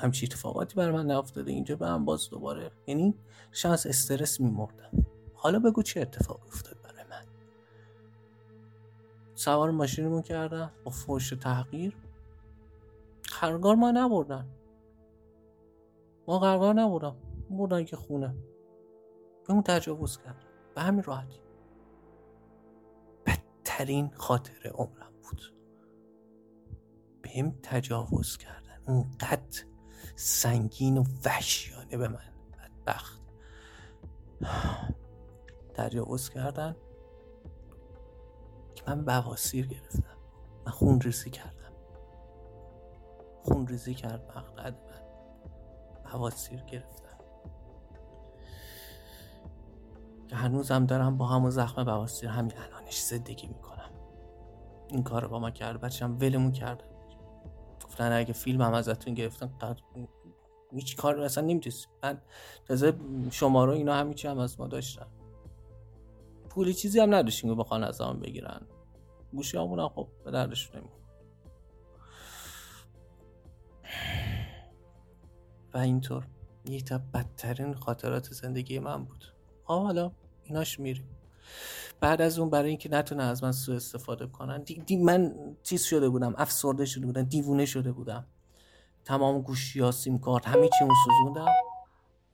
همچی 0.00 0.26
اتفاقاتی 0.26 0.74
بر 0.74 0.90
من 0.90 1.06
نافتاده 1.06 1.52
اینجا 1.52 1.76
به 1.76 1.86
هم 1.86 2.04
باز 2.04 2.30
دوباره 2.30 2.70
یعنی 2.86 3.14
شانس 3.52 3.86
استرس 3.86 4.40
میمردم. 4.40 5.06
حالا 5.34 5.58
بگو 5.58 5.82
چه 5.82 6.00
اتفاقی 6.00 6.48
افتاد 6.48 6.76
برای 6.82 7.04
من. 7.10 7.24
سوار 9.34 9.70
ماشینمون 9.70 10.22
کردم 10.22 10.70
با 10.84 10.90
فوش 10.90 11.30
تحقیر 11.30 11.96
قرار 13.40 13.74
ما 13.74 13.90
نبردن. 13.90 14.46
ما 16.28 16.38
قرار 16.38 16.74
نبردم 16.74 17.16
بردن 17.50 17.84
که 17.84 17.96
خونه. 17.96 18.34
به 19.50 19.54
اون 19.54 19.62
تجاوز 19.62 20.18
کرد. 20.18 20.44
به 20.74 20.80
همین 20.80 21.02
راحتی. 21.02 21.40
بدترین 23.26 24.10
خاطر 24.14 24.68
عمرم 24.68 25.12
بود. 25.22 25.54
بهم 27.22 27.58
تجاوز 27.62 28.36
کردن. 28.36 28.82
اونقدر 28.86 29.64
سنگین 30.16 30.98
و 30.98 31.04
وحشیانه 31.24 31.96
به 31.96 32.08
من. 32.08 32.32
بدبخت. 32.58 33.20
تجاوز 35.74 36.30
کردن. 36.30 36.76
که 38.74 38.82
من 38.86 39.04
بواسیر 39.04 39.66
گرفتم. 39.66 40.16
من 40.66 40.72
خون 40.72 41.00
ریزی 41.00 41.30
کردم. 41.30 41.72
خون 43.42 43.66
ریزی 43.68 43.94
کرد 43.94 44.38
مقعد 44.38 44.74
من. 44.74 45.02
بواسیر 46.12 46.62
گرفتم. 46.62 47.09
که 50.30 50.36
هنوزم 50.36 50.86
دارم 50.86 51.16
با 51.16 51.26
همون 51.26 51.50
زخم 51.50 51.84
بواسیر 51.84 52.28
همین 52.28 52.52
الانش 52.58 53.00
زندگی 53.00 53.46
می‌کنم. 53.46 53.90
این 54.88 55.02
کار 55.02 55.28
با 55.28 55.38
ما 55.38 55.50
کرد 55.50 55.80
بچم 55.80 56.18
ولمون 56.20 56.52
کردن 56.52 56.84
گفتن 57.84 58.12
اگه 58.12 58.32
فیلم 58.32 58.62
هم 58.62 58.74
ازتون 58.74 59.14
گرفتن 59.14 59.76
هیچ 60.72 60.96
کار 60.96 61.20
اصلا 61.20 61.44
نمی‌تونست. 61.44 61.88
من 62.02 62.20
تازه 62.64 62.92
شما 63.30 63.64
رو 63.64 63.72
اینا 63.72 63.94
همیچی 63.94 64.28
هم 64.28 64.38
از 64.38 64.60
ما 64.60 64.66
داشتن. 64.66 65.06
پولی 66.50 66.74
چیزی 66.74 67.00
هم 67.00 67.14
نداشتیم 67.14 67.50
که 67.50 67.56
بخوان 67.56 67.84
از 67.84 68.00
هم 68.00 68.20
بگیرن. 68.20 68.60
گوشی 69.32 69.56
همون 69.56 69.88
خب 69.88 70.08
به 70.24 70.30
دردشون 70.30 70.80
نمیخون 70.80 71.00
و 75.74 75.78
اینطور. 75.78 76.26
یک 76.64 76.84
تا 76.84 77.00
بدترین 77.14 77.74
خاطرات 77.74 78.32
زندگی 78.32 78.78
من 78.78 79.04
بود. 79.04 79.24
خب 79.70 79.82
حالا 79.82 80.12
ایناش 80.44 80.80
میریم. 80.80 81.08
بعد 82.00 82.22
از 82.22 82.38
اون 82.38 82.50
برای 82.50 82.68
اینکه 82.68 82.88
نتونه 82.88 83.22
از 83.22 83.44
من 83.44 83.52
سوء 83.52 83.76
استفاده 83.76 84.26
کنن 84.26 84.62
دی, 84.62 84.74
دی 84.74 84.96
من 84.96 85.34
چیز 85.62 85.82
شده 85.82 86.08
بودم 86.08 86.34
افسرده 86.38 86.84
شده 86.84 87.06
بودم 87.06 87.22
دیوونه 87.22 87.66
شده 87.66 87.92
بودم. 87.92 88.26
تمام 89.04 89.42
گوشی 89.42 89.80
ها 89.80 89.90
سیم 89.90 90.18
کارت 90.18 90.48
همه 90.48 90.68
چی 90.68 90.84
اون 90.84 90.94
سوزوندم. 91.04 91.52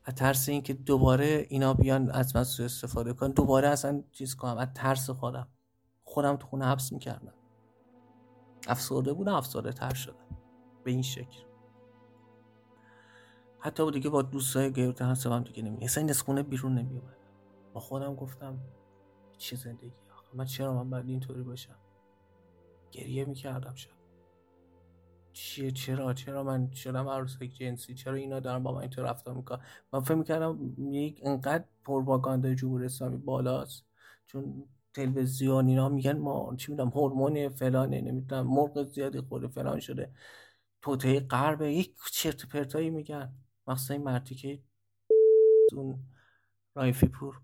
از 0.05 0.15
ترس 0.15 0.49
اینکه 0.49 0.75
دوباره 0.75 1.47
اینا 1.49 1.75
بیان 1.75 2.11
از 2.11 2.37
من 2.37 2.45
سوء 2.45 2.67
استفاده 2.67 3.13
کنن. 3.13 3.31
دوباره 3.31 3.69
اصلا 3.69 4.03
چیز 4.13 4.35
کنم 4.35 4.59
از 4.59 4.69
ترس 4.75 5.11
خودم. 5.11 5.49
خودم 6.05 6.37
تو 6.37 6.47
خونه 6.47 6.67
حبس 6.67 6.93
می‌کردم. 6.93 7.35
افسرده 8.69 9.13
بودم 9.13 9.35
افسرده 9.35 9.73
تر 9.73 9.95
شدم. 9.95 10.27
به 10.85 10.91
این 10.91 11.03
شکل. 11.03 11.39
حتی 13.59 13.91
دیگه 13.91 14.11
با 14.11 14.23
دوستای 14.23 14.73
گرفتن 14.73 15.11
حسابم 15.11 15.45
دیگه 15.45 15.63
نمی 15.63 15.85
اصلا 15.85 16.07
از 16.09 16.23
خونه 16.23 16.43
بیرون 16.43 16.75
نمی 16.75 17.01
با 17.77 17.81
خودم 17.81 18.15
گفتم 18.15 18.59
چه 19.39 19.57
زندگی 19.57 19.93
آخه؟ 20.15 20.37
من 20.37 20.45
چرا 20.45 20.75
من 20.75 20.91
باید 20.91 21.09
اینطوری 21.09 21.43
باشم؟ 21.43 21.77
گریه 22.93 23.25
می‌کردم 23.25 23.75
شب. 23.75 23.91
چیه؟ 25.33 25.71
چرا؟ 25.71 26.15
چرا 26.15 26.45
من 26.45 26.71
شدم 26.71 27.09
عروسک 27.09 27.45
جنسی؟ 27.45 27.95
چرا 27.95 28.15
اینا 28.15 28.41
دارن 28.41 28.63
با 28.63 28.73
من 28.73 28.81
اینطور 28.81 29.05
رفتار 29.05 29.35
می‌کنن؟ 29.35 29.61
من 29.93 30.01
فکر 30.01 30.15
می‌کردم 30.15 30.75
یک 30.93 31.21
انقدر 31.25 31.65
پروپاگاندا 31.85 32.55
جمهوری 32.55 32.85
اسلامی 32.85 33.17
بالاست 33.17 33.85
چون 34.27 34.65
تلویزیون 34.95 35.69
اینا 35.69 35.89
میگن 35.89 36.19
ما 36.19 36.57
چی 36.57 36.73
می‌دونم 36.73 36.89
هورمون 36.91 37.49
فلانه 37.49 38.01
نمی‌دونم 38.01 38.47
مرغ 38.47 38.83
زیادی 38.83 39.21
خورده 39.21 39.49
فلان 39.49 39.81
شده. 39.81 40.13
توته 40.83 41.21
غرب 41.21 41.63
یک 41.63 41.95
چرت 42.13 42.47
پرتایی 42.47 42.91
میگن. 42.91 43.33
مخصوصا 43.67 43.95
این 43.95 44.03
مردی 44.03 44.35
که 44.35 44.63
اون 45.73 45.99
رایفی 46.77 47.09
پور 47.09 47.41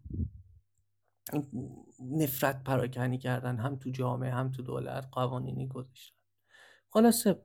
نفرت 2.01 2.65
پراکنی 2.65 3.19
کردن 3.19 3.59
هم 3.59 3.77
تو 3.77 3.91
جامعه 3.91 4.31
هم 4.31 4.51
تو 4.51 4.63
دولت 4.63 5.09
قوانینی 5.13 5.67
گذاشتن. 5.69 6.17
خلاصه 6.91 7.43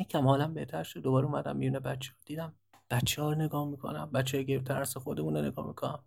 یکم 0.00 0.28
حالم 0.28 0.54
بهتر 0.54 0.82
شد. 0.82 1.00
دوباره 1.00 1.26
اومدم 1.26 1.56
میونه 1.56 1.80
بچه 1.80 2.12
دیدم 2.24 2.54
بچه 2.90 3.22
ها 3.22 3.34
نگاه 3.34 3.68
می‌کنم. 3.68 4.10
بچه 4.10 4.36
های 4.36 4.46
گرفت 4.46 4.66
ترس 4.66 4.96
خودمون 4.96 5.36
رو 5.36 5.42
نگاه 5.42 5.66
می‌کنم. 5.66 6.04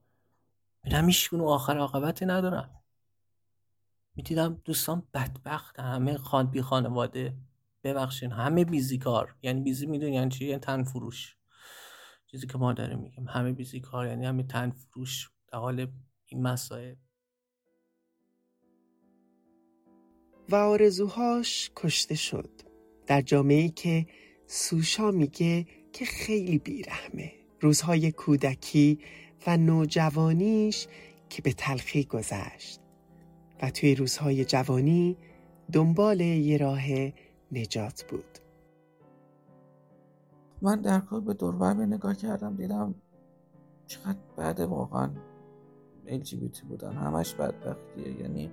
میدم 0.84 1.06
ایشون 1.06 1.42
آخر 1.42 1.78
عاقبتی 1.78 2.26
ندارم 2.26 2.84
می‌دیدم 4.16 4.62
دوستان 4.66 5.08
بدبخت. 5.14 5.80
همه 5.80 6.18
خان 6.18 6.48
بی 6.48 6.62
خانواده 6.62 7.38
ببخشین. 7.84 8.32
همه 8.32 8.66
بیزی 8.66 8.98
کار. 8.98 9.36
یعنی 9.42 9.62
بیزی 9.62 9.86
می‌دونی 9.86 10.16
یعنی 10.16 10.30
چی؟ 10.30 10.46
یعنی 10.46 10.60
تن 10.60 10.84
فروش. 10.84 11.38
چیزی 12.34 12.48
که 12.48 12.58
ما 12.58 12.74
داریم 12.74 13.00
میگیم. 13.00 13.28
همه 13.28 13.52
بیزی 13.52 13.80
کار 13.80 14.08
یعنی 14.08 14.26
همه 14.26 14.44
تن 14.44 14.70
فروش 14.70 15.30
در 15.52 15.58
حال 15.60 15.88
این 16.26 16.42
مسائل. 16.42 16.96
و 20.50 20.56
آرزوهاش 20.56 21.72
کشته 21.76 22.16
شد. 22.16 22.50
در 23.08 23.22
جامعه 23.22 23.70
که 23.70 24.06
سوشا 24.48 25.12
میگه 25.12 25.68
که 25.92 26.06
خیلی 26.06 26.58
بیرحمه. 26.58 27.32
روزهای 27.60 28.12
کودکی 28.12 29.00
و 29.48 29.58
نوجوانیش 29.58 30.88
که 31.30 31.42
به 31.42 31.54
تلخی 31.54 32.04
گذشت. 32.04 32.80
و 33.62 33.70
توی 33.70 33.96
روزهای 33.96 34.46
جوانی 34.46 35.18
دنبال 35.72 36.22
یه 36.22 36.58
راه 36.58 36.84
نجات 37.52 38.06
بود. 38.10 38.43
من 40.64 40.82
در 40.82 41.00
کل 41.00 41.20
به 41.20 41.34
دوربر 41.34 41.74
نگاه 41.74 42.16
کردم 42.16 42.56
دیدم 42.56 42.96
چقدر 43.88 44.18
بعد 44.36 44.60
واقعا 44.60 45.10
LGBT 46.08 46.62
بودن 46.62 46.94
همش 46.94 47.34
بدبختیه. 47.34 48.22
یعنی 48.22 48.52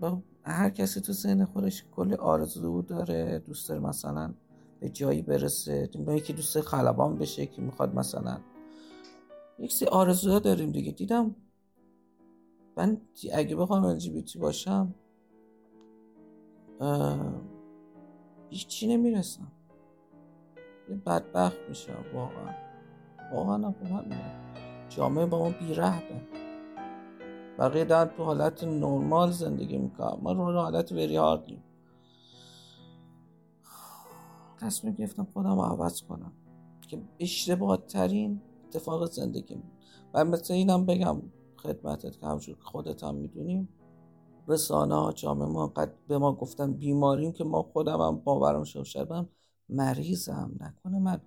با 0.00 0.22
هر 0.42 0.70
کسی 0.70 1.00
تو 1.00 1.12
ذهن 1.12 1.44
خودش 1.44 1.84
کلی 1.96 2.14
آرزو 2.14 2.82
داره 2.82 3.38
دوست 3.38 3.68
داره 3.68 3.80
مثلا 3.80 4.34
به 4.80 4.88
جایی 4.88 5.22
برسه 5.22 5.90
با 6.06 6.14
یکی 6.14 6.32
دوست 6.32 6.60
خلبان 6.60 7.18
بشه 7.18 7.46
که 7.46 7.62
می‌خواد 7.62 7.94
مثلا. 7.94 8.40
یک 9.58 9.72
سری 9.72 9.88
آرزوها 9.88 10.38
داریم 10.38 10.72
دیگه. 10.72 10.92
دیدم 10.92 11.34
من 12.76 13.00
اگه 13.32 13.56
بخوام 13.56 13.98
LGBT 13.98 14.36
باشم 14.36 14.94
هیچی 18.50 18.86
نمی‌رسم. 18.86 19.52
بدبخت 20.94 21.58
میشم 21.68 22.04
واقعا. 22.14 22.54
واقعا 23.32 23.74
همینه 23.90 24.34
جامعه 24.88 25.26
با 25.26 25.38
ما 25.38 25.50
بیرحمه. 25.50 26.22
بقیه 27.58 27.84
در 27.84 28.06
تو 28.06 28.24
حالت 28.24 28.64
نرمال 28.64 29.30
زندگی 29.30 29.78
می‌کنم 29.78 30.18
ما 30.22 30.32
رو 30.32 30.60
حالت 30.60 30.92
وری 30.92 31.16
هاردیم 31.16 31.64
تصمیم 34.60 34.94
گرفتم 34.94 35.24
خودم 35.24 35.54
رو 35.54 35.62
عوض 35.62 36.02
کنم. 36.02 36.32
که 36.88 37.02
اشتباه 37.18 37.76
ترین 37.76 38.40
اتفاق 38.64 39.04
زندگی 39.04 39.62
و 40.14 40.24
مثل 40.24 40.54
اینم 40.54 40.86
بگم 40.86 41.22
خدمتت 41.56 42.20
که 42.20 42.26
همجور 42.26 42.56
خودت 42.60 43.04
هم 43.04 43.14
می‌دونیم 43.14 43.68
رسانه 44.48 44.94
ها 44.94 45.12
جامعه 45.12 45.48
ما 45.48 45.66
قد 45.66 45.94
به 46.08 46.18
ما 46.18 46.32
گفتن 46.32 46.72
بیماریم 46.72 47.32
که 47.32 47.44
ما 47.44 47.62
خودم 47.62 48.00
هم 48.00 48.18
باورم 48.18 48.64
شد 48.64 48.82
شاید 48.82 49.08
مریضم 49.68 50.56
نکنه 50.60 50.98
من 50.98 51.20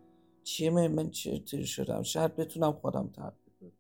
چیه؟ 0.43 0.87
من, 0.87 1.09
چه 1.09 1.63
شدم؟ 1.65 2.03
شاید 2.03 2.35
بتونم 2.35 2.71
خودم 2.71 3.07
تغییر 3.07 3.55
بدم. 3.61 3.71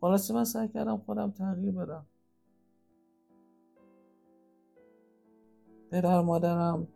خلاصه 0.00 0.34
من 0.34 0.44
سعی 0.44 0.68
کردم 0.68 0.98
خودم 0.98 1.30
تغییر 1.30 1.72
بدم. 1.72 2.06
پدر 5.90 6.20
مادرم 6.20 6.88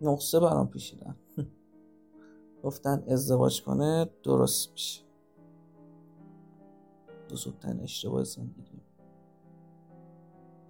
نقصه 0.00 0.40
برام 0.40 0.68
پیشیدن 0.68 1.16
گفتن 2.64 3.04
ازدواج 3.08 3.62
کنه 3.62 4.10
درست 4.22 4.72
میشه. 4.72 5.02
بزرگترین 7.30 7.80
اشتباه 7.80 8.24
زندگی 8.24 8.80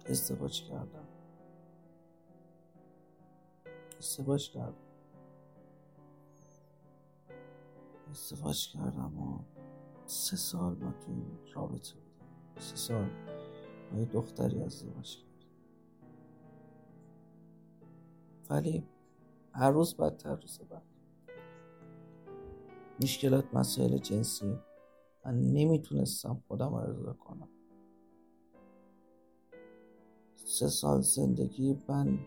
ازدواج 0.05 0.63
کردم. 0.63 1.00
ازدواج 4.01 4.51
کردم 4.51 4.75
ازدواج 8.11 8.67
کردم 8.73 9.19
و 9.19 9.39
سه 10.05 10.37
سال 10.37 10.75
ما 10.75 10.91
تو 10.91 11.11
این 11.11 11.25
رابطه 11.53 11.93
بودم. 11.95 12.61
سه 12.61 12.75
سال 12.75 13.09
با 13.91 13.99
یه 13.99 14.05
دختری 14.05 14.63
ازدواج 14.63 15.17
کردم. 15.17 15.31
ولی 18.49 18.87
هر 19.53 19.71
روز 19.71 19.95
بدتر 19.95 20.35
روز 20.35 20.59
بعد. 20.69 20.83
مشکلات 23.01 23.53
مسائل 23.53 23.97
جنسی. 23.97 24.57
من 25.25 25.41
نمی‌تونستم 25.41 26.43
خودم 26.47 26.75
رو 26.75 27.13
کنم. 27.13 27.49
سه 30.35 30.67
سال 30.67 31.01
زندگی 31.01 31.77
من 31.89 32.19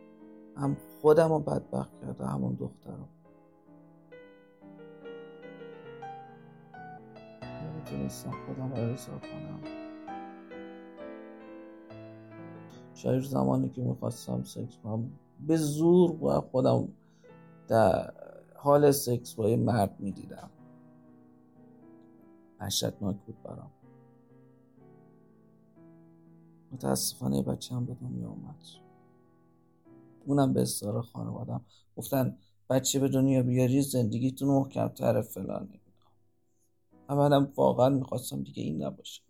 هم 0.56 0.76
خودم 1.04 1.28
رو 1.28 1.38
بدبخت 1.38 2.00
کرده 2.00 2.26
همون 2.26 2.54
دخترم 2.54 3.08
نمی‌تونستم 7.42 8.30
خودم 8.46 8.72
رو 8.72 8.76
ارضا 8.76 9.12
کنم. 9.18 9.60
شاید 12.94 13.22
زمانی 13.22 13.68
که 13.68 13.82
می‌خواستم 13.82 14.42
سکس 14.42 14.78
کنم 14.78 15.10
به 15.46 15.56
زور 15.56 16.12
با 16.12 16.40
خودم 16.40 16.88
در 17.68 18.12
حال 18.56 18.90
سکس 18.90 19.34
با 19.34 19.48
یه 19.48 19.56
مرد 19.56 20.00
می‌دیدم. 20.00 20.50
وحشتناک 22.60 23.16
بود 23.16 23.42
برام. 23.42 23.70
متاسفانه 26.72 27.42
بچه 27.42 27.74
هم 27.74 27.84
به 27.84 27.94
دنیا 27.94 28.28
اومد. 28.28 28.83
اونم 30.26 30.52
به 30.52 30.62
استاره 30.62 31.02
خانوادم. 31.02 31.64
گفتن 31.96 32.38
بچه 32.70 33.00
به 33.00 33.08
دنیا 33.08 33.42
بیاری 33.42 33.82
زندگیتون 33.82 34.48
محکمتره 34.48 35.22
فلان 35.22 35.68
منم 37.08 37.52
واقعا 37.56 37.88
می‌خواستم 37.88 38.42
دیگه 38.42 38.62
این 38.62 38.82
نباشه. 38.82 39.22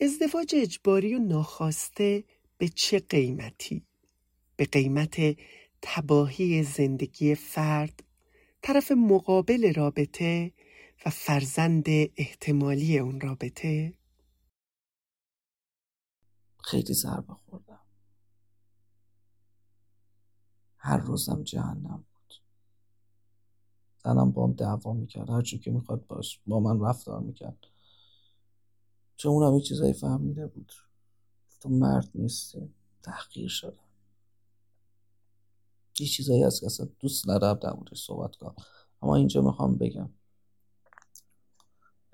ازدواج 0.00 0.54
اجباری 0.54 1.14
و 1.14 1.18
ناخواسته 1.18 2.24
به 2.58 2.68
چه 2.68 2.98
قیمتی؟ 2.98 3.86
به 4.56 4.64
قیمت 4.64 5.16
تباهی 5.82 6.62
زندگی 6.62 7.34
فرد 7.34 8.02
طرف 8.62 8.92
مقابل 8.92 9.74
رابطه 9.74 10.52
فرزند 11.10 11.84
احتمالی 12.16 12.98
اون 12.98 13.20
رابطه؟ 13.20 13.94
خیلی 16.64 16.94
ضربه 16.94 17.34
خوردم. 17.34 17.80
هر 20.78 20.96
روزم 20.96 21.42
جهنم 21.42 22.04
بود. 22.12 22.34
زنم 24.04 24.32
با 24.32 24.46
هم 24.46 24.52
دعوا 24.52 24.92
می‌کرد. 24.92 25.30
هرچی 25.30 25.58
که 25.58 25.70
می‌خواد 25.70 26.06
باش. 26.06 26.40
با 26.46 26.60
من 26.60 26.80
رفتار 26.80 27.20
می‌کرد. 27.20 27.66
چون 29.16 29.32
اونم 29.32 29.54
یه 29.54 29.60
چیزایی 29.60 29.92
فهمیده 29.92 30.46
بود. 30.46 30.72
تو 31.60 31.68
مرد 31.68 32.10
نیستی 32.14 32.74
تحقیر 33.02 33.48
شده 33.48 33.78
یه 36.00 36.06
چیزایی 36.06 36.40
که 36.40 36.66
اصلا 36.66 36.88
دوست 37.00 37.28
ندارم 37.28 37.58
در 37.58 37.96
صحبت 37.96 38.36
کنم. 38.36 38.54
اما 39.02 39.16
اینجا 39.16 39.42
می‌خوام 39.42 39.78
بگم. 39.78 40.10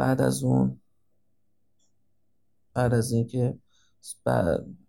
بعد 0.02 0.20
از 0.20 0.44
اون 0.44 0.80
بعد 2.74 2.94
از 2.94 3.12
اینکه 3.12 3.58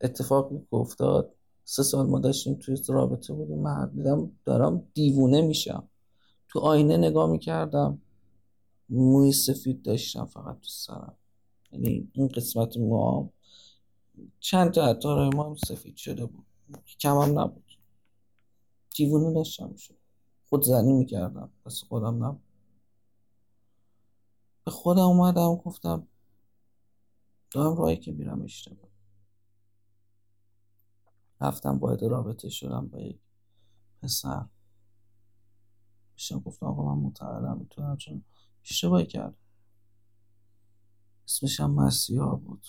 اتفاقی 0.02 0.60
که 0.60 0.76
افتاد 0.76 1.36
سه 1.64 1.84
سال 1.84 2.08
ما 2.08 2.20
داشتیم 2.20 2.54
توی 2.56 2.78
رابطه 2.88 3.34
بودیم. 3.34 3.60
من 3.60 3.92
دیدم 3.96 4.32
دارم 4.46 4.88
دیوونه 4.94 5.42
میشم. 5.42 5.90
تو 6.48 6.60
آینه 6.60 6.98
نگاه 6.98 7.32
می‌کردم 7.32 8.02
موی 8.90 9.32
سفید 9.32 9.82
داشتم 9.82 10.26
فقط 10.26 10.56
تو 10.60 10.70
سرم. 10.70 11.18
یعنی 11.72 12.12
این 12.14 12.28
قسمت 12.28 12.78
موام 12.78 13.30
چند 14.40 14.72
تا 14.72 14.86
عطارای 14.88 15.30
ما 15.30 15.44
هم 15.44 15.56
سفید 15.56 15.96
شده 15.96 16.26
بود. 16.26 16.46
کم 17.00 17.18
هم 17.18 17.40
نبود. 17.40 17.78
دیوونه 18.96 19.34
داشتم. 19.34 19.76
شد 19.76 19.98
خود 20.50 20.64
زنی 20.64 20.94
می‌کردم. 20.94 21.50
پس 21.66 21.82
خودم 21.82 22.26
نبود. 22.26 22.43
به 24.66 24.72
خودم 24.72 25.02
اومدم 25.02 25.56
گفتم 25.56 26.08
دارم 27.52 27.78
راهی 27.78 27.98
که 27.98 28.12
میرم 28.12 28.42
اشتباه. 28.42 28.90
رفتم 31.42 31.80
باید 31.80 32.04
رابطه 32.04 32.50
شدم 32.50 32.88
با 32.88 33.00
یک 33.00 33.20
پسر. 34.02 34.46
پیشم 36.16 36.40
گفتم 36.40 36.66
آقا 36.66 36.96
من 36.96 37.02
متعلم 37.02 37.58
می‌تونم 37.58 37.98
چون 37.98 38.26
اشتباهی 38.66 39.06
کرد 39.06 39.36
اسمش 41.28 41.60
هم 41.60 41.72
مسیحا 41.72 42.36
بود. 42.36 42.66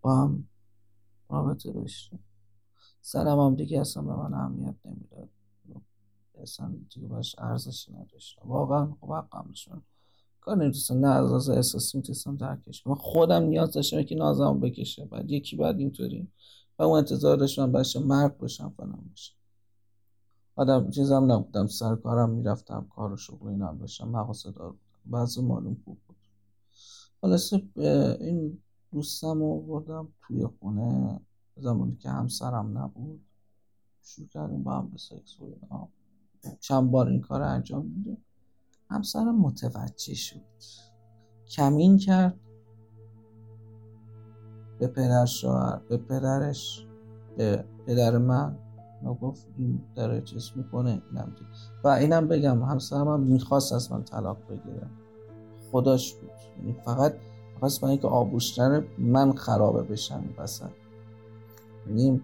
با 0.00 0.22
هم 0.22 0.48
رابطه 1.28 1.72
داشتیم. 1.72 2.24
سرم 3.00 3.40
هم 3.40 3.54
دیگه 3.54 3.80
اصلا 3.80 4.02
به 4.02 4.16
من 4.16 4.34
اهمیت 4.34 4.76
نمی‌داد. 4.84 5.30
اصلا 6.40 6.74
دیگه 6.94 7.06
باش 7.06 7.36
ارزشی 7.38 7.92
نداشتم 7.92 8.42
واقعا 8.48 8.94
خب 9.00 9.12
حقم 9.12 9.46
نشون 9.50 9.82
کار 10.40 10.56
نمی‌تونستم 10.56 11.06
نه 11.06 11.08
از 11.08 11.32
از 11.32 11.48
احساسی 11.48 11.98
می‌تونستم 11.98 12.36
درکش 12.36 12.86
من 12.86 12.94
خودم 12.94 13.42
نیاز 13.42 13.72
داشتم 13.72 14.02
که 14.02 14.14
نازم 14.14 14.60
بکشه. 14.60 15.04
بعد 15.04 15.30
یکی 15.30 15.56
بعد 15.56 15.78
اینطوری. 15.78 16.28
و 16.78 16.82
اون 16.82 16.98
انتظار 16.98 17.36
داشتم 17.36 17.72
بشه 17.72 18.00
مرد 18.00 18.38
باشم 18.38 18.74
فلان 18.76 19.04
باشم. 19.08 19.34
آدم 20.56 20.90
چیزم 20.90 21.32
نبودم. 21.32 21.66
سر 21.66 21.96
کارم 21.96 22.30
می‌رفتم 22.30 22.86
کار 22.90 23.12
و 23.12 23.16
شغل 23.16 23.48
اینا 23.48 23.72
داشتم. 23.72 24.08
مقاصد 24.08 24.54
دار 24.54 24.70
بودم. 24.70 24.82
بعضی 25.06 25.42
معلوم 25.42 25.76
خوب 25.84 25.98
بود. 26.06 26.16
خلاصه 27.20 27.62
این 28.20 28.62
دوستم 28.92 29.38
رو 29.38 29.60
بردم 29.60 30.08
توی 30.20 30.46
خونه. 30.46 31.20
زمانی 31.56 31.96
که 31.96 32.10
همسرم 32.10 32.78
نبود. 32.78 33.20
شروع 34.02 34.28
کردیم 34.28 34.62
با 34.62 34.78
هم 34.78 34.90
به 34.90 34.98
سکس 34.98 35.40
و 35.40 35.44
اینا. 35.44 35.88
چند 36.60 36.90
بار 36.90 37.08
این 37.08 37.20
کار 37.20 37.42
انجام 37.42 37.86
میدیم. 37.86 38.24
همسرم 38.90 39.40
متوجه 39.40 40.14
شد. 40.14 40.40
کمین 41.50 41.98
کرد. 41.98 42.40
به 44.78 44.86
پدر 44.86 45.26
شوهر 45.26 45.80
به 45.88 45.96
پدرش 45.96 46.86
به 47.36 47.64
پدر 47.86 48.18
من. 48.18 48.58
گفت 49.20 49.46
این 49.58 49.80
داره 49.94 50.20
چیز 50.20 50.50
می‌کنه 50.56 51.02
اینم 51.10 51.32
دید. 51.38 51.46
و 51.84 51.88
اینم 51.88 52.28
بگم 52.28 52.62
همسرم 52.62 53.08
هم 53.08 53.20
می‌خواست 53.20 53.72
از 53.72 53.92
من 53.92 54.04
طلاق 54.04 54.38
بگیره. 54.48 54.86
خداش 55.72 56.14
بود. 56.14 56.30
یعنی 56.58 56.72
فقط 56.72 57.14
خواست 57.60 57.84
من 57.84 57.96
که 57.96 58.08
آبوشتر 58.08 58.82
من 58.98 59.32
خرابه 59.32 59.82
بشم. 59.82 60.24
وسط 60.38 60.70
یعنی 61.86 62.22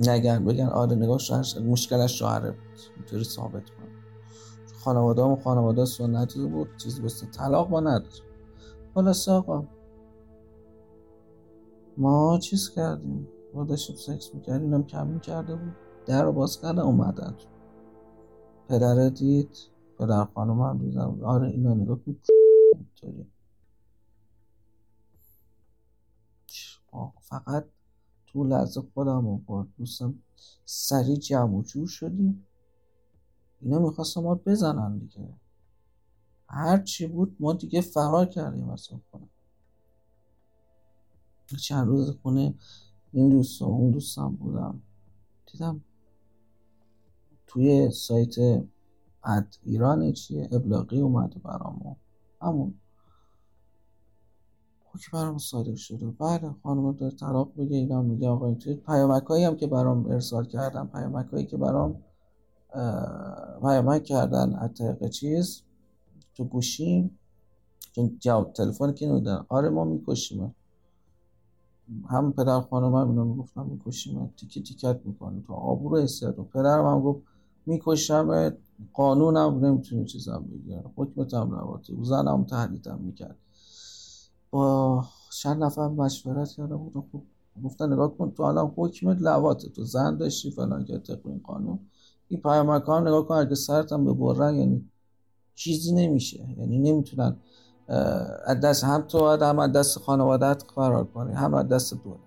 نگن 0.00 0.44
بگن 0.44 0.66
آره 0.66 0.96
نگاه 0.96 1.18
شوهر 1.18 1.44
مشکلش 1.64 2.18
شوهره 2.18 2.50
بود. 2.50 2.80
اینطوری 2.96 3.24
ثابت 3.24 3.70
کنم 3.70 3.86
خانواده 4.84 5.22
هم 5.22 5.36
خانواده 5.36 5.84
سنتی 5.84 6.46
بود. 6.46 6.76
چیزی 6.76 7.02
بسته 7.02 7.26
طلاق 7.26 7.70
ما 7.70 7.80
نداره 7.80 8.14
خلاصه 8.94 9.32
آقا. 9.32 9.64
ما 11.96 12.38
چیز 12.38 12.70
کردیم. 12.70 13.28
ما 13.54 13.64
داشتیم 13.64 13.96
سکس 13.96 14.34
می‌کردیم 14.34 14.62
اینم 14.62 14.84
کمی 14.84 15.20
کرده 15.20 15.54
بود. 15.54 15.76
در 16.06 16.24
رو 16.24 16.32
باز 16.32 16.60
کرده 16.60 16.80
اومدن. 16.80 17.34
پدره 18.68 19.10
دید. 19.10 19.58
پدر 19.98 20.24
خانم 20.24 20.60
هم 20.60 20.78
دیدم 20.78 21.24
آره 21.24 21.48
اینا 21.48 21.74
نگاه 21.74 21.98
کن 22.06 22.16
فقط 27.20 27.64
تو 28.36 28.44
لحظه 28.44 28.82
خودم 28.94 29.42
رو 29.48 29.66
دوستم 29.78 30.22
سریع 30.64 31.16
جمع 31.16 31.56
و 31.56 31.62
جور 31.62 31.88
شدیم. 31.88 32.46
اینا 33.60 33.78
می‌خواستم 33.78 34.20
ما 34.20 34.34
بزنن 34.34 34.98
دیگه. 34.98 35.34
هر 36.48 36.82
چی 36.82 37.06
بود 37.06 37.36
ما 37.40 37.52
دیگه 37.52 37.80
فرار 37.80 38.26
کردیم 38.26 38.70
از 38.70 38.88
خونه. 39.10 39.28
چند 41.60 41.86
روز 41.86 42.10
خونه 42.10 42.54
این 43.12 43.28
دوست 43.28 43.62
و 43.62 43.64
اون 43.64 43.90
دوستم 43.90 44.28
بودم. 44.28 44.82
دیدم 45.52 45.84
توی 47.46 47.90
سایت 47.90 48.34
اد 49.24 49.54
ایران 49.62 50.12
چیه؟ 50.12 50.48
ابلاغی 50.52 51.00
اومده 51.00 51.38
برامو 51.38 51.96
همون 52.42 52.80
که 54.96 55.06
برام 55.12 55.38
صادر 55.38 55.74
شده. 55.74 56.06
بله 56.06 56.54
خانم 56.62 56.92
داره 56.92 57.14
طلاق 57.14 57.52
بگه 57.56 57.76
اینا 57.76 58.02
میگه 58.02 58.28
آقا 58.28 58.46
این 58.46 58.58
پیامک 58.86 59.30
هم 59.30 59.56
که 59.56 59.66
برام 59.66 60.06
ارسال 60.06 60.44
کردم 60.44 60.90
پیامک 60.92 61.26
هایی 61.26 61.46
که 61.46 61.56
برام 61.56 62.02
پیامک 63.62 64.04
کردن 64.04 64.54
از 64.54 64.70
چیز 65.12 65.62
تو 66.34 66.44
گوشیم. 66.44 67.18
چون 67.92 68.16
جواب 68.20 68.52
تلفن 68.52 68.92
که 68.92 69.06
نمیدن 69.06 69.46
آره 69.48 69.68
ما 69.68 69.84
می‌کشیم. 69.84 70.54
هم 72.08 72.32
پدر 72.32 72.60
خانم 72.60 72.94
هم 72.94 73.08
اینا 73.08 73.24
می‌گفتن 73.24 73.66
می‌کشیم. 73.66 74.30
تیکی 74.36 74.62
تیکت 74.62 75.00
می‌کنیم 75.04 75.44
تو 75.46 75.52
آبو 75.52 75.88
رو 75.88 76.06
پدرم 76.52 76.86
هم 76.86 77.00
گفت 77.00 77.22
می‌کشم. 77.66 78.52
قانونم 78.92 79.64
نمی‌تونه 79.64 80.04
چیزم 80.04 80.44
بگیره. 80.52 80.84
حکمت 80.96 81.34
هم 81.34 81.54
نباتی 81.54 81.98
زنم 82.02 82.44
تهدیدم 82.44 82.98
می‌کرد. 82.98 83.36
چند 85.42 85.64
نفر 85.64 85.88
مشورت 85.88 86.48
کردم 86.48 86.76
بودم 86.76 87.04
خب 87.12 87.22
گفتن 87.64 87.92
نگاه 87.92 88.16
کن 88.16 88.30
تو 88.30 88.42
الان 88.42 88.72
حکمت 88.76 89.22
لواته 89.22 89.68
تو 89.68 89.84
زن 89.84 90.16
داشتی 90.16 90.50
فلان 90.50 90.84
که 90.84 90.98
طبق 90.98 91.26
این 91.26 91.40
قانون. 91.44 91.78
این 92.28 92.40
پیامکان 92.40 93.08
نگاه 93.08 93.26
کن 93.26 93.34
اگه 93.34 93.54
سرتم 93.54 94.04
به 94.04 94.12
برن 94.12 94.54
یعنی 94.54 94.90
چیزی 95.54 95.94
نمیشه. 95.94 96.46
یعنی 96.58 96.78
نمی‌تونن 96.78 97.36
از 98.46 98.60
دست 98.60 98.84
هم 98.84 99.02
تو 99.02 99.26
هم 99.28 99.58
از 99.58 99.72
دست 99.72 99.98
خانوادت 99.98 100.64
قرار 100.74 101.04
کنی 101.04 101.32
هم 101.32 101.62
دست 101.62 101.94
دولت 102.04 102.20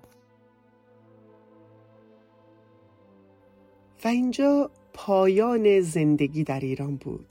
و 4.06 4.08
اینجا 4.08 4.72
پایان 4.94 5.82
زندگی 5.82 6.44
در 6.44 6.60
ایران 6.60 6.96
بود. 6.96 7.26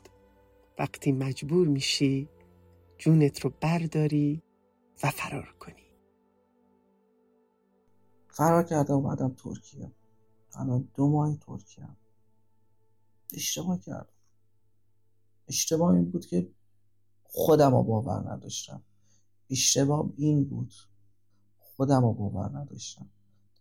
وقتی 0.78 1.12
مجبور 1.12 1.68
میشی 1.68 2.28
جونت 2.98 3.40
رو 3.40 3.52
برداری 3.60 4.42
و 5.02 5.10
فرار 5.10 5.54
کنی. 5.60 5.82
فرار 8.28 8.62
کرده 8.62 8.92
اومدم 8.92 9.34
ترکیه. 9.34 9.92
الان 10.52 10.88
دو 10.94 11.08
ماه 11.08 11.36
ترکیه 11.36 11.88
اشتباه 13.34 13.78
کردم. 13.78 14.12
اشتباه 15.48 15.94
این 15.94 16.10
بود 16.10 16.26
که 16.26 16.50
خودم 17.24 17.74
رو 17.74 17.82
باور 17.82 18.32
نداشتم. 18.32 18.82
اشتباه 19.50 20.10
این 20.16 20.44
بود. 20.44 20.74
خودم 21.58 22.02
رو 22.02 22.12
باور 22.12 22.58
نداشتم. 22.58 23.10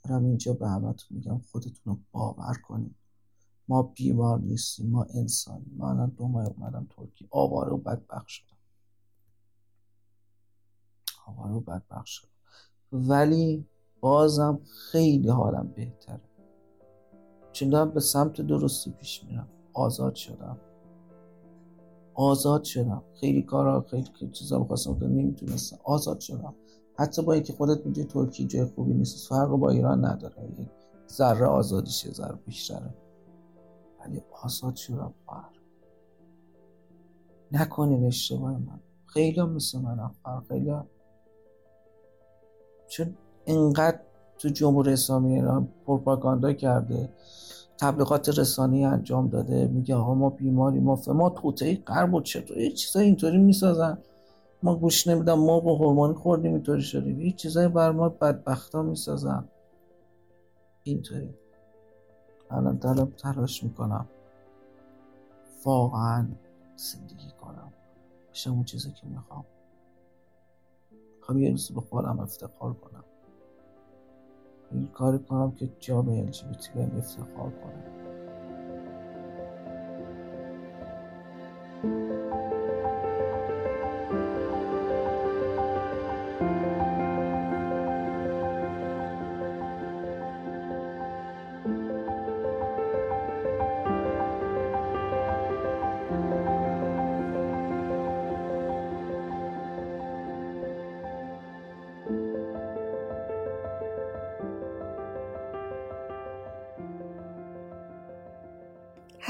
دارم 0.03 0.25
اینجا 0.25 0.53
به 0.53 0.69
همتون 0.69 1.17
میگم 1.17 1.39
خودتون 1.39 1.93
رو 1.93 1.99
باور 2.11 2.53
کنید. 2.53 2.95
ما 3.67 3.83
بیمار 3.83 4.39
نیستیم 4.39 4.89
ما 4.89 5.03
انسانیم. 5.03 5.75
ما 5.77 5.89
الان 5.89 6.09
دو 6.09 6.27
ماه 6.27 6.45
اومدم 6.45 6.87
ترکیه. 6.89 7.27
آواره 7.31 7.71
و 7.71 7.77
بدبخ 7.77 8.27
شدم. 8.27 8.56
آواره 11.27 11.53
و 11.53 11.59
بدبخ 11.59 12.05
شدم 12.05 12.29
ولی 12.91 13.65
بازم 13.99 14.59
خیلی 14.91 15.29
حالم 15.29 15.73
بهتره. 15.75 16.21
چون 17.51 17.69
دارم 17.69 17.91
به 17.91 17.99
سمت 17.99 18.41
درستی 18.41 18.91
پیش 18.91 19.23
میرم. 19.23 19.47
آزاد 19.73 20.15
شدم. 20.15 20.57
آزاد 22.13 22.63
شدم. 22.63 23.03
خیلی 23.19 23.41
کارا 23.41 23.81
خیلی 23.81 24.31
چیزا 24.31 24.59
می‌خواستم 24.59 24.99
که 24.99 25.05
نمی‌تونستم. 25.05 25.77
آزاد 25.83 26.19
شدم. 26.19 26.55
حتی 26.99 27.21
با 27.21 27.33
اینکه 27.33 27.53
خودت 27.53 27.85
میگه 27.85 28.03
ترکیه 28.03 28.47
جای 28.47 28.65
خوبی 28.65 28.93
نیست. 28.93 29.29
فرق 29.29 29.49
با 29.49 29.69
ایران 29.69 30.05
نداره. 30.05 30.69
ذره 31.09 31.45
آزادیش 31.45 32.07
ذره 32.07 32.35
بیشتره. 32.35 32.93
ولی 33.99 34.21
آزاد 34.43 34.75
شدم. 34.75 35.13
خواهر 35.25 35.51
نکنین 37.51 38.05
اشتباه 38.05 38.51
من. 38.51 38.79
خیلی 39.05 39.41
مثل 39.41 39.79
من 39.81 40.07
خواهر 40.07 40.41
خیلی 40.47 40.71
چون 42.87 43.13
اینقدر 43.45 43.99
تو 44.39 44.49
جمهوری 44.49 44.93
اسلامی 44.93 45.35
ایران 45.35 45.67
پروپاگاندا 45.85 46.53
کرده 46.53 47.09
تبلیغات 47.77 48.39
رسانی 48.39 48.85
انجام 48.85 49.27
داده 49.27 49.67
میگه 49.67 49.95
آقا 49.95 50.13
ما 50.13 50.29
بیماری 50.29 50.79
ما 50.79 50.99
ما 51.07 51.29
توته 51.29 51.75
قرب 51.75 52.13
و 52.13 52.21
چطور؟ 52.21 52.57
یه 52.57 52.71
چیزای 52.71 53.05
اینطوری 53.05 53.37
می‌سازن. 53.37 53.97
ما 54.63 54.75
گوش 54.75 55.07
نمیدم 55.07 55.39
ما 55.39 55.59
با 55.59 55.75
هورمونی 55.75 56.13
خوردیم 56.13 56.53
اینطوری 56.53 56.81
شدیم. 56.81 57.21
یه 57.21 57.31
چیزای 57.31 57.67
بر 57.67 57.91
ما 57.91 58.09
بدبختا 58.09 58.81
می‌سازن. 58.81 59.45
اینطوری. 60.83 61.33
الان 62.51 62.77
دارم 62.77 63.11
تلاش 63.17 63.63
می‌کنم. 63.63 64.07
واقعا 65.65 66.27
زندگی 66.75 67.31
کنم. 67.41 67.73
بشه 68.31 68.49
اون 68.49 68.63
چیزی 68.63 68.91
که 68.91 69.07
می‌خوام. 69.07 69.45
می‌خوام 71.27 71.43
یه 71.43 71.51
روز 71.51 71.71
به 71.71 71.81
خودم 71.81 72.19
افتخار 72.19 72.73
کنم. 72.73 73.03
این 74.71 74.87
کار 74.87 75.17
کنم 75.17 75.51
که 75.51 75.69
جامعه 75.79 76.31
LGBT 76.31 76.69
بهم 76.75 76.97
افتخار 76.97 77.51
کنم 77.51 78.06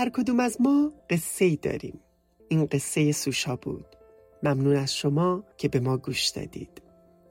هر 0.07 0.13
کدوم 0.13 0.39
از 0.39 0.61
ما 0.61 0.93
قصه 1.09 1.45
ای 1.45 1.55
داریم. 1.55 1.99
این 2.49 2.65
قصه 2.65 3.11
سوشا 3.11 3.55
بود. 3.55 3.85
ممنون 4.43 4.75
از 4.75 4.95
شما 4.95 5.43
که 5.57 5.67
به 5.67 5.79
ما 5.79 5.97
گوش 5.97 6.27
دادید. 6.27 6.81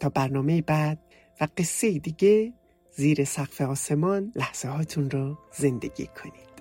تا 0.01 0.09
برنامه 0.09 0.63
بعد 0.63 0.99
و 1.41 1.49
قصه 1.57 1.99
دیگه 1.99 2.53
زیر 2.91 3.25
سقف 3.25 3.61
آسمان 3.61 4.33
لحظه 4.35 4.69
هاتون 4.69 5.11
رو 5.11 5.39
زندگی 5.53 6.07
کنید. 6.07 6.56